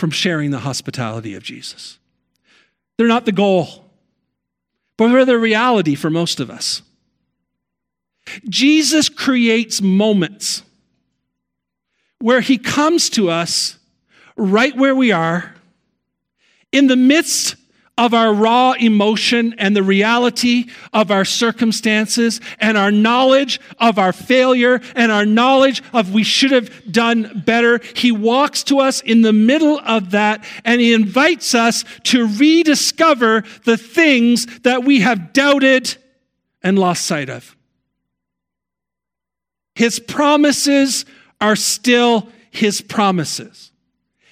from 0.03 0.11
sharing 0.11 0.51
the 0.51 0.59
hospitality 0.59 1.37
of 1.37 1.45
Jesus. 1.45 2.01
They're 2.99 3.07
not 3.07 3.25
the 3.25 3.31
goal, 3.31 3.85
but 4.97 5.13
they're 5.13 5.25
the 5.25 5.39
reality 5.39 5.95
for 5.95 6.11
most 6.11 6.41
of 6.41 6.51
us. 6.51 6.83
Jesus 8.49 9.09
creates 9.09 9.81
moments 9.81 10.65
where 12.19 12.41
he 12.41 12.59
comes 12.59 13.11
to 13.11 13.31
us 13.31 13.79
right 14.35 14.77
where 14.77 14.97
we 14.97 15.13
are, 15.13 15.55
in 16.73 16.89
the 16.89 16.97
midst 16.97 17.55
of 18.03 18.13
our 18.15 18.35
raw 18.35 18.73
emotion 18.73 19.55
and 19.59 19.77
the 19.77 19.83
reality 19.83 20.65
of 20.93 21.13
our 21.13 21.25
circumstances 21.25 22.41
and 22.59 22.77
our 22.77 22.91
knowledge 22.91 23.61
of 23.79 23.97
our 23.97 24.13
failure 24.13 24.81
and 24.97 25.13
our 25.13 25.25
knowledge 25.25 25.81
of 25.93 26.13
we 26.13 26.25
should 26.25 26.51
have 26.51 26.91
done 26.91 27.45
better. 27.47 27.81
He 27.95 28.11
walks 28.11 28.65
to 28.65 28.81
us 28.81 29.03
in 29.03 29.23
the 29.23 29.33
middle 29.33 29.79
of 29.85 30.11
that 30.11 30.45
and 30.65 30.81
he 30.81 30.93
invites 30.93 31.55
us 31.55 31.85
to 32.03 32.27
rediscover 32.27 33.45
the 33.67 33.77
things 33.77 34.47
that 34.63 34.83
we 34.83 35.03
have 35.03 35.33
doubted 35.33 35.97
and 36.61 36.77
lost 36.77 37.07
sight 37.07 37.31
of. 37.31 37.57
His 39.77 40.01
promises 40.01 41.07
are 41.41 41.55
still 41.55 42.29
his 42.51 42.81
promises. 42.81 43.71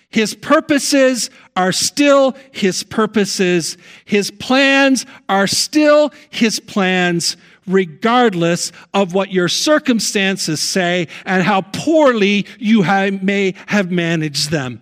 His 0.08 0.34
purposes 0.34 1.30
are 1.60 1.72
still 1.72 2.34
his 2.52 2.82
purposes. 2.82 3.76
His 4.06 4.30
plans 4.30 5.04
are 5.28 5.46
still 5.46 6.10
his 6.30 6.58
plans, 6.58 7.36
regardless 7.66 8.72
of 8.94 9.12
what 9.12 9.30
your 9.30 9.46
circumstances 9.46 10.58
say 10.58 11.06
and 11.26 11.42
how 11.42 11.60
poorly 11.60 12.46
you 12.58 12.82
may 12.82 13.54
have 13.66 13.90
managed 13.90 14.50
them. 14.50 14.80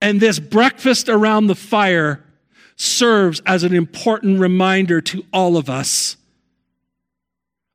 And 0.00 0.18
this 0.18 0.38
breakfast 0.38 1.10
around 1.10 1.48
the 1.48 1.54
fire 1.54 2.24
serves 2.76 3.42
as 3.44 3.62
an 3.62 3.74
important 3.74 4.40
reminder 4.40 5.02
to 5.02 5.26
all 5.30 5.58
of 5.58 5.68
us 5.68 6.16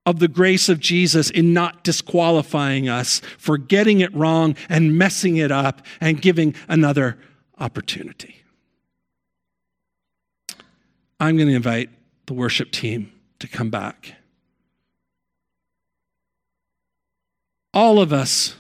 of 0.08 0.18
the 0.18 0.28
grace 0.28 0.70
of 0.70 0.80
Jesus 0.80 1.30
in 1.30 1.54
not 1.54 1.84
disqualifying 1.84 2.90
us 2.90 3.22
for 3.38 3.60
getting 3.60 4.00
it 4.00 4.14
wrong 4.16 4.56
and 4.70 4.98
messing 4.98 5.38
it 5.38 5.52
up 5.52 5.86
and 6.02 6.20
giving 6.20 6.56
another 6.68 7.20
opportunity. 7.60 8.44
I'm 11.20 11.38
going 11.38 11.48
to 11.48 11.56
invite 11.56 11.90
the 12.26 12.34
worship 12.34 12.72
team 12.72 13.12
to 13.40 13.48
come 13.48 13.70
back. 13.70 14.16
All 17.74 18.00
of 18.00 18.14
us 18.14 18.56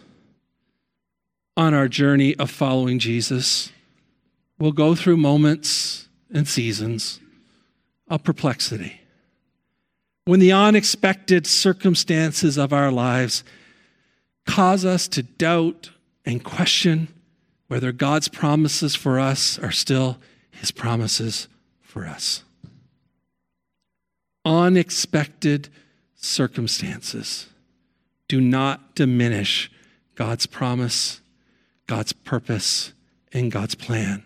on 1.58 1.73
our 1.73 1.88
journey 1.88 2.36
of 2.36 2.51
following 2.51 2.99
Jesus 2.99 3.71
will 4.60 4.71
go 4.71 4.95
through 4.95 5.17
moments 5.17 6.08
and 6.34 6.47
seasons 6.47 7.19
of 8.08 8.23
perplexity 8.23 9.01
when 10.25 10.39
the 10.39 10.51
unexpected 10.51 11.45
circumstances 11.45 12.58
of 12.58 12.73
our 12.73 12.91
lives 12.91 13.43
cause 14.45 14.84
us 14.84 15.08
to 15.08 15.23
doubt 15.23 15.91
and 16.25 16.43
question 16.43 17.08
whether 17.75 17.91
God's 17.91 18.29
promises 18.29 18.95
for 18.95 19.19
us 19.19 19.59
are 19.59 19.69
still 19.69 20.17
his 20.49 20.71
promises 20.71 21.49
for 21.81 22.05
us. 22.05 22.41
Unexpected 24.45 25.67
circumstances 26.15 27.47
do 28.29 28.39
not 28.39 28.95
diminish 28.95 29.69
God's 30.15 30.45
promise, 30.45 31.19
God's 31.85 32.13
purpose, 32.13 32.93
and 33.33 33.51
God's 33.51 33.75
plan 33.75 34.23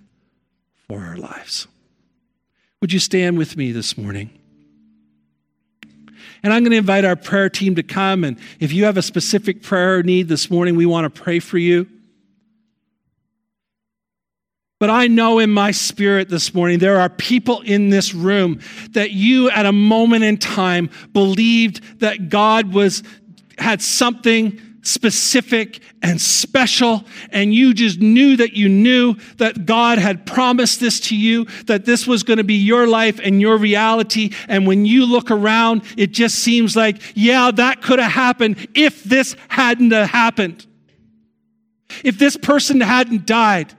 for 0.88 1.04
our 1.04 1.18
lives. 1.18 1.68
Would 2.82 2.94
you 2.94 3.00
stand 3.00 3.40
with 3.40 3.58
me 3.58 3.72
this 3.72 3.98
morning? 3.98 4.30
And 6.44 6.54
I'm 6.54 6.62
going 6.62 6.70
to 6.70 6.78
invite 6.78 7.04
our 7.04 7.16
prayer 7.16 7.50
team 7.50 7.74
to 7.74 7.84
come. 7.84 8.24
And 8.24 8.38
if 8.60 8.72
you 8.72 8.86
have 8.86 8.98
a 8.98 9.02
specific 9.02 9.64
prayer 9.64 10.04
need 10.04 10.28
this 10.28 10.52
morning, 10.52 10.76
we 10.76 10.86
want 10.86 11.12
to 11.12 11.20
pray 11.24 11.40
for 11.40 11.58
you. 11.58 11.88
But 14.80 14.90
I 14.90 15.08
know 15.08 15.40
in 15.40 15.50
my 15.50 15.72
spirit 15.72 16.30
this 16.30 16.54
morning, 16.54 16.80
there 16.80 17.02
are 17.02 17.10
people 17.10 17.60
in 17.62 17.90
this 17.90 18.14
room 18.14 18.62
that 18.92 19.12
you 19.12 19.50
at 19.50 19.66
a 19.66 19.74
moment 19.74 20.24
in 20.24 20.38
time 20.38 20.90
believed 21.12 22.00
that 22.00 22.30
God 22.30 22.74
was, 22.74 23.04
had 23.58 23.82
something 23.82 24.60
specific 24.82 25.82
and 26.02 26.22
special, 26.22 27.04
and 27.32 27.54
you 27.54 27.74
just 27.74 28.00
knew 28.00 28.38
that 28.38 28.54
you 28.54 28.70
knew 28.70 29.16
that 29.36 29.66
God 29.66 29.98
had 29.98 30.26
promised 30.26 30.80
this 30.80 31.02
to 31.02 31.16
you, 31.16 31.44
that 31.66 31.84
this 31.84 32.08
was 32.08 32.24
going 32.24 32.38
to 32.38 32.46
be 32.46 32.56
your 32.56 32.88
life 32.88 33.20
and 33.22 33.42
your 33.42 33.58
reality. 33.58 34.32
And 34.48 34.66
when 34.66 34.86
you 34.86 35.06
look 35.06 35.30
around, 35.30 35.84
it 35.98 36.12
just 36.12 36.36
seems 36.36 36.78
like, 36.78 37.02
yeah, 37.16 37.52
that 37.52 37.82
could 37.82 38.00
have 38.00 38.14
happened 38.14 38.70
if 38.74 39.04
this 39.04 39.36
hadn't 39.50 39.92
happened. 39.92 40.66
If 42.06 42.18
this 42.18 42.38
person 42.38 42.80
hadn't 42.80 43.26
died, 43.26 43.76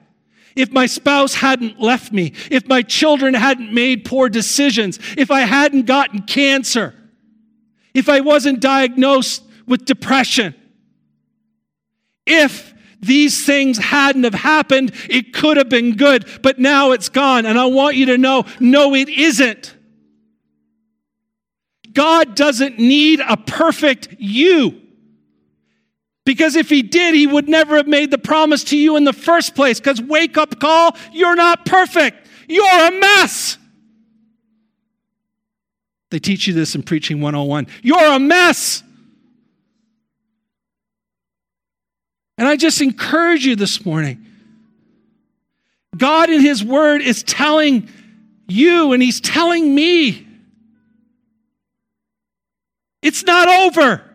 if 0.57 0.73
my 0.73 0.87
spouse 0.87 1.35
hadn't 1.35 1.81
left 1.81 2.13
me, 2.13 2.33
if 2.51 2.67
my 2.67 2.83
children 2.83 3.35
hadn't 3.35 3.73
made 3.73 4.05
poor 4.05 4.29
decisions, 4.29 4.99
if 5.17 5.31
I 5.31 5.41
hadn't 5.41 5.87
gotten 5.87 6.23
cancer, 6.23 6.95
if 7.95 8.09
I 8.09 8.21
wasn't 8.21 8.61
diagnosed 8.61 9.45
with 9.67 9.85
depression, 9.85 10.55
if 12.27 12.75
these 13.01 13.47
things 13.47 13.79
hadn't 13.79 14.25
have 14.25 14.35
happened, 14.35 14.93
it 15.09 15.33
could 15.33 15.57
have 15.57 15.69
been 15.69 15.97
good, 15.97 16.27
but 16.43 16.59
now 16.59 16.93
it's 16.93 17.09
gone. 17.09 17.47
And 17.47 17.59
I 17.59 17.67
want 17.67 17.97
you 17.97 18.07
to 18.07 18.19
know, 18.19 18.45
no, 18.59 18.95
it 18.95 19.09
isn't. 19.09 19.75
God 21.93 22.37
doesn't 22.37 22.79
need 22.79 23.21
a 23.21 23.37
perfect 23.37 24.17
you. 24.19 24.81
Because 26.25 26.55
if 26.57 26.69
he 26.69 26.83
did, 26.83 27.15
he 27.15 27.27
would 27.27 27.49
never 27.49 27.77
have 27.77 27.87
made 27.87 28.11
the 28.11 28.19
promise 28.19 28.65
to 28.65 28.77
you 28.77 28.97
in 28.97 29.05
the 29.05 29.13
first 29.13 29.55
place. 29.55 29.81
Because 29.81 30.01
wake 30.01 30.37
up 30.37 30.61
call, 30.61 30.97
you're 31.13 31.35
not 31.35 31.65
perfect. 31.65 32.29
You're 32.49 32.87
a 32.87 32.91
mess. 33.01 33.57
They 36.11 36.19
teach 36.19 36.47
you 36.47 36.53
this 36.53 36.75
in 36.75 36.83
Preaching 36.83 37.21
101. 37.21 37.69
You're 37.83 38.13
a 38.13 38.19
mess. 38.19 38.83
And 42.37 42.49
I 42.49 42.57
just 42.57 42.81
encourage 42.81 43.47
you 43.47 43.55
this 43.55 43.85
morning. 43.85 44.27
God 45.97 46.31
in 46.31 46.41
His 46.41 46.65
Word 46.65 47.03
is 47.03 47.23
telling 47.23 47.89
you, 48.49 48.93
and 48.93 49.03
He's 49.03 49.21
telling 49.21 49.75
me, 49.75 50.27
it's 53.03 53.25
not 53.25 53.49
over. 53.49 54.10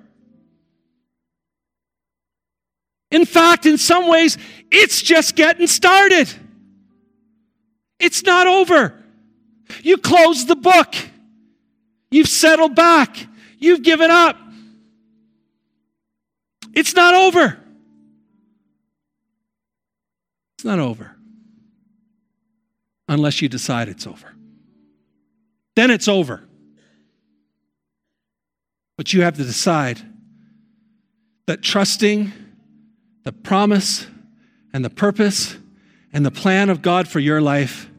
In 3.16 3.26
fact, 3.26 3.66
in 3.66 3.78
some 3.78 4.09
ways, 4.09 4.38
it's 4.70 5.01
just 5.01 5.38
getting 5.38 5.68
started. 5.68 6.30
It's 7.97 8.24
not 8.24 8.45
over. 8.45 9.01
You 9.84 9.97
close 9.97 10.45
the 10.45 10.57
book. 10.57 10.93
You've 12.11 12.28
settled 12.28 12.76
back. 12.76 13.26
You've 13.57 13.84
given 13.84 14.11
up. 14.11 14.36
It's 16.74 16.93
not 16.93 17.13
over. 17.13 17.57
It's 20.57 20.66
not 20.66 20.80
over 20.80 21.16
unless 23.07 23.41
you 23.41 23.47
decide 23.47 23.88
it's 23.88 24.05
over. 24.05 24.36
Then 25.78 25.89
it's 25.89 26.09
over. 26.09 26.45
But 28.97 29.13
you 29.13 29.22
have 29.22 29.38
to 29.38 29.45
decide 29.45 30.01
that 31.45 31.61
trusting 31.61 32.34
the 33.26 33.34
promise 33.34 34.07
and 34.71 34.86
the 34.86 34.89
purpose 34.89 35.57
and 36.13 36.26
the 36.26 36.32
plan 36.32 36.69
of 36.69 36.82
God 36.82 37.07
for 37.07 37.19
your 37.19 37.41
life 37.41 37.89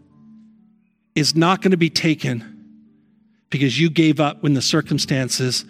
is 1.14 1.34
not 1.34 1.60
going 1.60 1.72
to 1.72 1.76
be 1.76 1.90
taken 1.90 2.52
because 3.50 3.78
you 3.78 3.90
gave 3.90 4.20
up 4.20 4.42
when 4.42 4.54
the 4.54 4.62
circumstances 4.62 5.64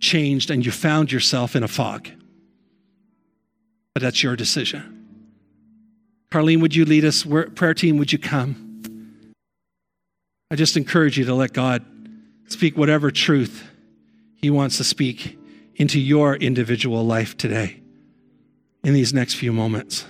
changed 0.00 0.50
and 0.50 0.64
you 0.64 0.72
found 0.72 1.12
yourself 1.12 1.54
in 1.54 1.62
a 1.62 1.68
fog. 1.68 2.08
But 3.94 4.02
that's 4.02 4.22
your 4.22 4.36
decision. 4.36 5.00
Carlene, 6.30 6.62
would 6.62 6.74
you 6.74 6.84
lead 6.84 7.04
us? 7.04 7.24
Prayer 7.24 7.74
team, 7.74 7.98
would 7.98 8.12
you 8.12 8.18
come? 8.18 9.34
I 10.50 10.56
just 10.56 10.76
encourage 10.76 11.18
you 11.18 11.24
to 11.26 11.34
let 11.34 11.52
God 11.52 11.84
speak 12.46 12.76
whatever 12.76 13.10
truth 13.10 13.64
He 14.36 14.48
wants 14.48 14.76
to 14.78 14.84
speak 14.84 15.38
into 15.74 15.98
your 15.98 16.36
individual 16.36 17.04
life 17.04 17.36
today 17.36 17.81
in 18.84 18.94
these 18.94 19.12
next 19.12 19.34
few 19.34 19.52
moments. 19.52 20.04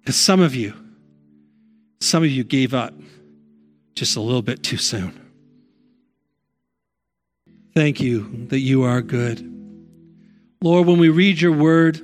Because 0.00 0.16
some 0.16 0.40
of 0.40 0.54
you, 0.54 0.74
some 2.00 2.22
of 2.22 2.30
you 2.30 2.44
gave 2.44 2.74
up 2.74 2.94
just 3.94 4.16
a 4.16 4.20
little 4.20 4.42
bit 4.42 4.62
too 4.62 4.76
soon. 4.76 5.18
Thank 7.74 8.00
you 8.00 8.46
that 8.48 8.60
you 8.60 8.82
are 8.82 9.00
good. 9.00 9.48
Lord, 10.62 10.86
when 10.86 10.98
we 10.98 11.08
read 11.08 11.40
your 11.40 11.52
word, 11.52 12.00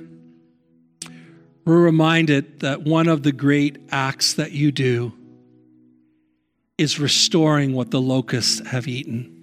we're 1.65 1.81
reminded 1.81 2.61
that 2.61 2.81
one 2.83 3.07
of 3.07 3.23
the 3.23 3.31
great 3.31 3.77
acts 3.91 4.33
that 4.33 4.51
you 4.51 4.71
do 4.71 5.13
is 6.77 6.99
restoring 6.99 7.73
what 7.73 7.91
the 7.91 8.01
locusts 8.01 8.65
have 8.67 8.87
eaten. 8.87 9.35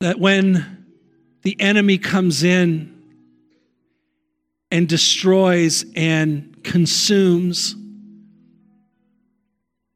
That 0.00 0.18
when 0.18 0.84
the 1.42 1.58
enemy 1.60 1.96
comes 1.96 2.42
in 2.42 2.93
and 4.74 4.88
destroys 4.88 5.84
and 5.94 6.64
consumes 6.64 7.76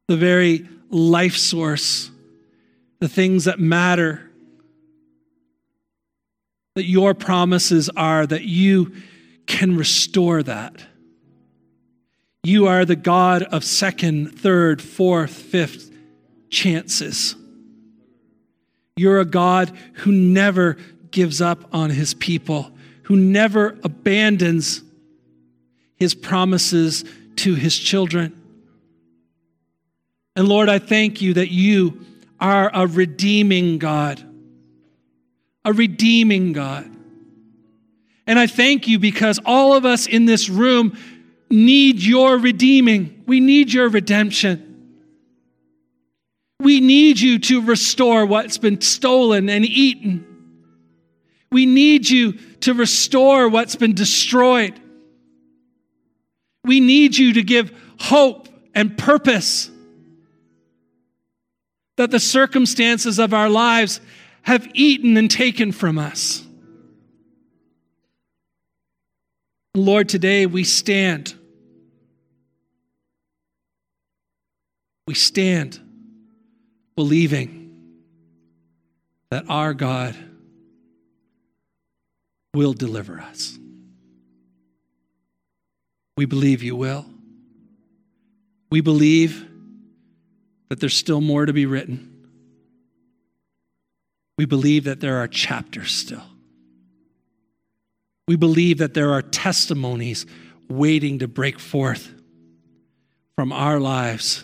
the 0.07 0.15
very 0.15 0.65
life 0.89 1.35
source, 1.35 2.09
the 3.01 3.09
things 3.09 3.43
that 3.43 3.59
matter, 3.59 4.31
that 6.75 6.85
your 6.85 7.13
promises 7.13 7.89
are 7.97 8.25
that 8.25 8.43
you 8.43 8.93
can 9.45 9.75
restore 9.75 10.41
that. 10.43 10.81
You 12.45 12.67
are 12.67 12.85
the 12.85 12.95
God 12.95 13.43
of 13.43 13.65
second, 13.65 14.39
third, 14.39 14.81
fourth, 14.81 15.33
fifth 15.33 15.91
chances. 16.49 17.35
You're 18.95 19.19
a 19.19 19.25
God 19.25 19.77
who 19.95 20.13
never 20.13 20.77
gives 21.11 21.41
up 21.41 21.65
on 21.73 21.89
his 21.89 22.13
people, 22.13 22.71
who 23.09 23.17
never 23.17 23.75
abandons 23.83 24.83
his 25.95 26.13
promises 26.13 27.03
to 27.35 27.55
his 27.55 27.75
children. 27.75 28.39
And 30.35 30.47
Lord, 30.47 30.69
I 30.69 30.77
thank 30.77 31.19
you 31.19 31.33
that 31.33 31.49
you 31.51 32.05
are 32.39 32.69
a 32.71 32.85
redeeming 32.85 33.79
God, 33.79 34.23
a 35.65 35.73
redeeming 35.73 36.53
God. 36.53 36.89
And 38.27 38.37
I 38.37 38.45
thank 38.45 38.87
you 38.87 38.99
because 38.99 39.39
all 39.43 39.73
of 39.73 39.85
us 39.85 40.05
in 40.05 40.25
this 40.25 40.47
room 40.47 40.95
need 41.49 42.03
your 42.03 42.37
redeeming. 42.37 43.23
We 43.25 43.39
need 43.39 43.73
your 43.73 43.89
redemption. 43.89 44.93
We 46.59 46.79
need 46.79 47.19
you 47.19 47.39
to 47.39 47.63
restore 47.63 48.27
what's 48.27 48.59
been 48.59 48.81
stolen 48.81 49.49
and 49.49 49.65
eaten. 49.65 50.28
We 51.51 51.65
need 51.65 52.09
you 52.09 52.33
to 52.61 52.73
restore 52.73 53.49
what's 53.49 53.75
been 53.75 53.93
destroyed. 53.93 54.79
We 56.63 56.79
need 56.79 57.17
you 57.17 57.33
to 57.33 57.43
give 57.43 57.71
hope 57.99 58.47
and 58.75 58.97
purpose 58.97 59.71
that 61.97 62.11
the 62.11 62.19
circumstances 62.19 63.19
of 63.19 63.33
our 63.33 63.49
lives 63.49 63.99
have 64.43 64.69
eaten 64.73 65.17
and 65.17 65.29
taken 65.29 65.71
from 65.71 65.97
us. 65.97 66.45
Lord, 69.75 70.09
today 70.09 70.45
we 70.45 70.63
stand 70.63 71.35
we 75.07 75.15
stand 75.15 75.79
believing 76.95 77.71
that 79.31 79.49
our 79.49 79.73
God 79.73 80.15
will 82.53 82.73
deliver 82.73 83.19
us. 83.19 83.57
We 86.17 86.25
believe 86.25 86.63
you 86.63 86.75
will. 86.75 87.05
We 88.71 88.81
believe 88.81 89.47
that 90.69 90.79
there's 90.79 90.97
still 90.97 91.21
more 91.21 91.45
to 91.45 91.53
be 91.53 91.65
written. 91.65 92.27
We 94.37 94.45
believe 94.45 94.85
that 94.85 94.99
there 94.99 95.17
are 95.17 95.27
chapters 95.27 95.91
still. 95.91 96.23
We 98.27 98.35
believe 98.35 98.77
that 98.77 98.93
there 98.93 99.11
are 99.13 99.21
testimonies 99.21 100.25
waiting 100.69 101.19
to 101.19 101.27
break 101.27 101.59
forth 101.59 102.13
from 103.35 103.51
our 103.51 103.79
lives 103.79 104.43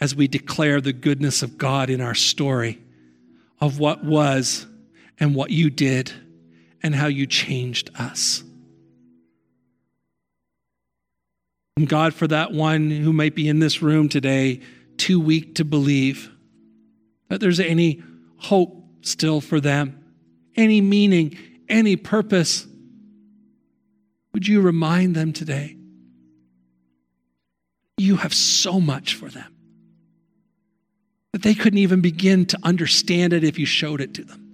as 0.00 0.14
we 0.14 0.28
declare 0.28 0.80
the 0.80 0.92
goodness 0.92 1.42
of 1.42 1.58
God 1.58 1.90
in 1.90 2.00
our 2.00 2.14
story 2.14 2.78
of 3.60 3.78
what 3.78 4.04
was 4.04 4.66
and 5.18 5.34
what 5.34 5.50
you 5.50 5.70
did 5.70 6.12
and 6.82 6.94
how 6.94 7.06
you 7.06 7.26
changed 7.26 7.90
us. 7.98 8.42
And 11.76 11.88
God, 11.88 12.12
for 12.12 12.26
that 12.26 12.52
one 12.52 12.90
who 12.90 13.12
might 13.12 13.34
be 13.34 13.48
in 13.48 13.60
this 13.60 13.82
room 13.82 14.08
today, 14.08 14.60
too 14.96 15.20
weak 15.20 15.54
to 15.56 15.64
believe 15.64 16.30
that 17.28 17.40
there's 17.40 17.60
any 17.60 18.02
hope 18.36 18.84
still 19.02 19.40
for 19.40 19.60
them, 19.60 20.02
any 20.56 20.80
meaning, 20.80 21.38
any 21.68 21.94
purpose, 21.94 22.66
would 24.32 24.46
you 24.46 24.60
remind 24.60 25.14
them 25.14 25.32
today? 25.32 25.76
You 27.96 28.16
have 28.16 28.34
so 28.34 28.80
much 28.80 29.14
for 29.14 29.28
them 29.28 29.54
that 31.32 31.42
they 31.42 31.54
couldn't 31.54 31.78
even 31.78 32.00
begin 32.00 32.46
to 32.46 32.58
understand 32.62 33.32
it 33.32 33.44
if 33.44 33.58
you 33.58 33.66
showed 33.66 34.00
it 34.00 34.14
to 34.14 34.24
them. 34.24 34.47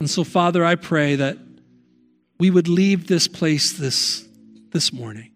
And 0.00 0.08
so, 0.08 0.24
Father, 0.24 0.64
I 0.64 0.74
pray 0.74 1.16
that 1.16 1.38
we 2.38 2.50
would 2.50 2.68
leave 2.68 3.06
this 3.06 3.28
place 3.28 3.72
this, 3.72 4.26
this 4.72 4.92
morning, 4.92 5.30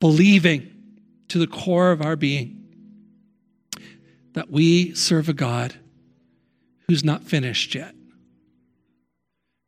believing 0.00 0.70
to 1.28 1.38
the 1.38 1.46
core 1.46 1.92
of 1.92 2.02
our 2.02 2.16
being 2.16 2.56
that 4.32 4.50
we 4.50 4.94
serve 4.94 5.28
a 5.28 5.32
God 5.32 5.74
who's 6.88 7.04
not 7.04 7.24
finished 7.24 7.74
yet, 7.74 7.94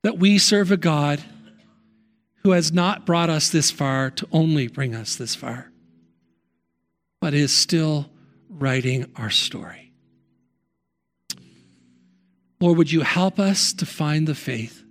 that 0.02 0.18
we 0.18 0.38
serve 0.38 0.70
a 0.70 0.76
God 0.76 1.22
who 2.42 2.50
has 2.50 2.72
not 2.72 3.06
brought 3.06 3.30
us 3.30 3.48
this 3.48 3.70
far 3.70 4.10
to 4.10 4.26
only 4.32 4.66
bring 4.66 4.94
us 4.94 5.16
this 5.16 5.34
far 5.34 5.72
but 7.22 7.34
is 7.34 7.54
still 7.54 8.10
writing 8.48 9.06
our 9.14 9.30
story. 9.30 9.91
Lord, 12.62 12.78
would 12.78 12.92
you 12.92 13.00
help 13.00 13.40
us 13.40 13.72
to 13.72 13.84
find 13.84 14.28
the 14.28 14.36
faith 14.36 14.84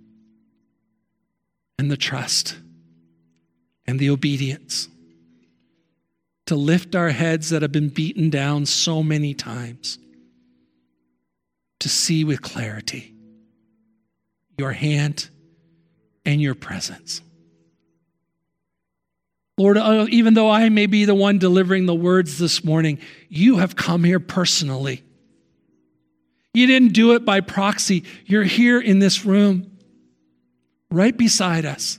and 1.78 1.90
the 1.90 1.96
trust 1.96 2.58
and 3.86 3.98
the 3.98 4.10
obedience 4.10 4.88
to 6.44 6.54
lift 6.54 6.94
our 6.94 7.08
heads 7.08 7.48
that 7.48 7.62
have 7.62 7.72
been 7.72 7.88
beaten 7.88 8.28
down 8.28 8.66
so 8.66 9.02
many 9.02 9.32
times, 9.32 9.98
to 11.80 11.88
see 11.88 12.24
with 12.24 12.42
clarity 12.42 13.14
your 14.58 14.72
hand 14.72 15.30
and 16.26 16.42
your 16.42 16.54
presence. 16.54 17.22
Lord, 19.56 19.78
uh, 19.78 20.04
even 20.10 20.34
though 20.34 20.50
I 20.50 20.68
may 20.68 20.84
be 20.84 21.06
the 21.06 21.14
one 21.14 21.38
delivering 21.38 21.86
the 21.86 21.94
words 21.94 22.36
this 22.36 22.62
morning, 22.62 22.98
you 23.30 23.56
have 23.56 23.76
come 23.76 24.04
here 24.04 24.20
personally. 24.20 25.04
You 26.54 26.66
didn't 26.66 26.92
do 26.92 27.14
it 27.14 27.24
by 27.24 27.40
proxy. 27.40 28.04
You're 28.26 28.44
here 28.44 28.80
in 28.80 28.98
this 28.98 29.24
room, 29.24 29.70
right 30.90 31.16
beside 31.16 31.64
us, 31.64 31.98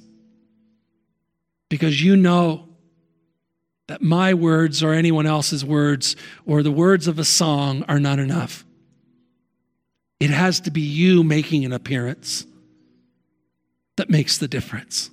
because 1.70 2.04
you 2.04 2.16
know 2.16 2.70
that 3.88 4.02
my 4.02 4.34
words 4.34 4.84
or 4.84 4.94
anyone 4.94 5.26
else's 5.26 5.66
words 5.66 6.16
or 6.46 6.64
the 6.64 6.72
words 6.72 7.08
of 7.08 7.20
a 7.20 7.26
song 7.26 7.84
are 7.88 8.00
not 8.00 8.20
enough. 8.20 8.64
It 10.20 10.30
has 10.30 10.62
to 10.62 10.72
be 10.72 10.82
you 10.82 11.24
making 11.24 11.66
an 11.66 11.74
appearance 11.74 12.46
that 13.98 14.10
makes 14.10 14.38
the 14.38 14.48
difference. 14.48 15.10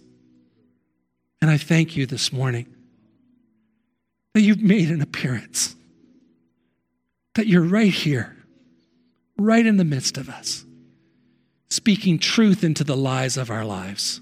And 1.42 1.50
I 1.50 1.56
thank 1.56 1.96
you 1.96 2.06
this 2.06 2.32
morning 2.32 2.66
that 4.34 4.42
you've 4.42 4.62
made 4.62 4.90
an 4.90 5.00
appearance, 5.00 5.74
that 7.34 7.46
you're 7.46 7.62
right 7.62 7.92
here, 7.92 8.36
right 9.40 9.64
in 9.64 9.76
the 9.76 9.84
midst 9.84 10.18
of 10.18 10.28
us, 10.28 10.64
speaking 11.68 12.18
truth 12.18 12.62
into 12.62 12.84
the 12.84 12.96
lies 12.96 13.36
of 13.36 13.50
our 13.50 13.64
lives, 13.64 14.20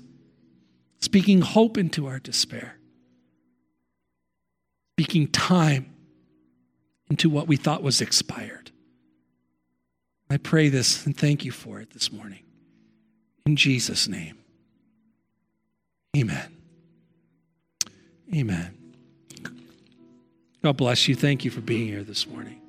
speaking 1.00 1.40
hope 1.40 1.76
into 1.76 2.06
our 2.06 2.18
despair, 2.18 2.76
speaking 4.94 5.26
time 5.28 5.94
into 7.10 7.28
what 7.28 7.48
we 7.48 7.56
thought 7.56 7.82
was 7.82 8.00
expired. 8.00 8.70
I 10.30 10.36
pray 10.36 10.68
this 10.68 11.06
and 11.06 11.16
thank 11.16 11.44
you 11.44 11.52
for 11.52 11.80
it 11.80 11.90
this 11.90 12.12
morning. 12.12 12.44
In 13.46 13.56
Jesus' 13.56 14.08
name. 14.08 14.38
Amen. 16.16 16.54
Amen. 18.34 18.76
God 20.62 20.76
bless 20.76 21.08
you. 21.08 21.14
Thank 21.14 21.44
you 21.44 21.50
for 21.50 21.60
being 21.60 21.88
here 21.88 22.02
this 22.02 22.26
morning. 22.26 22.60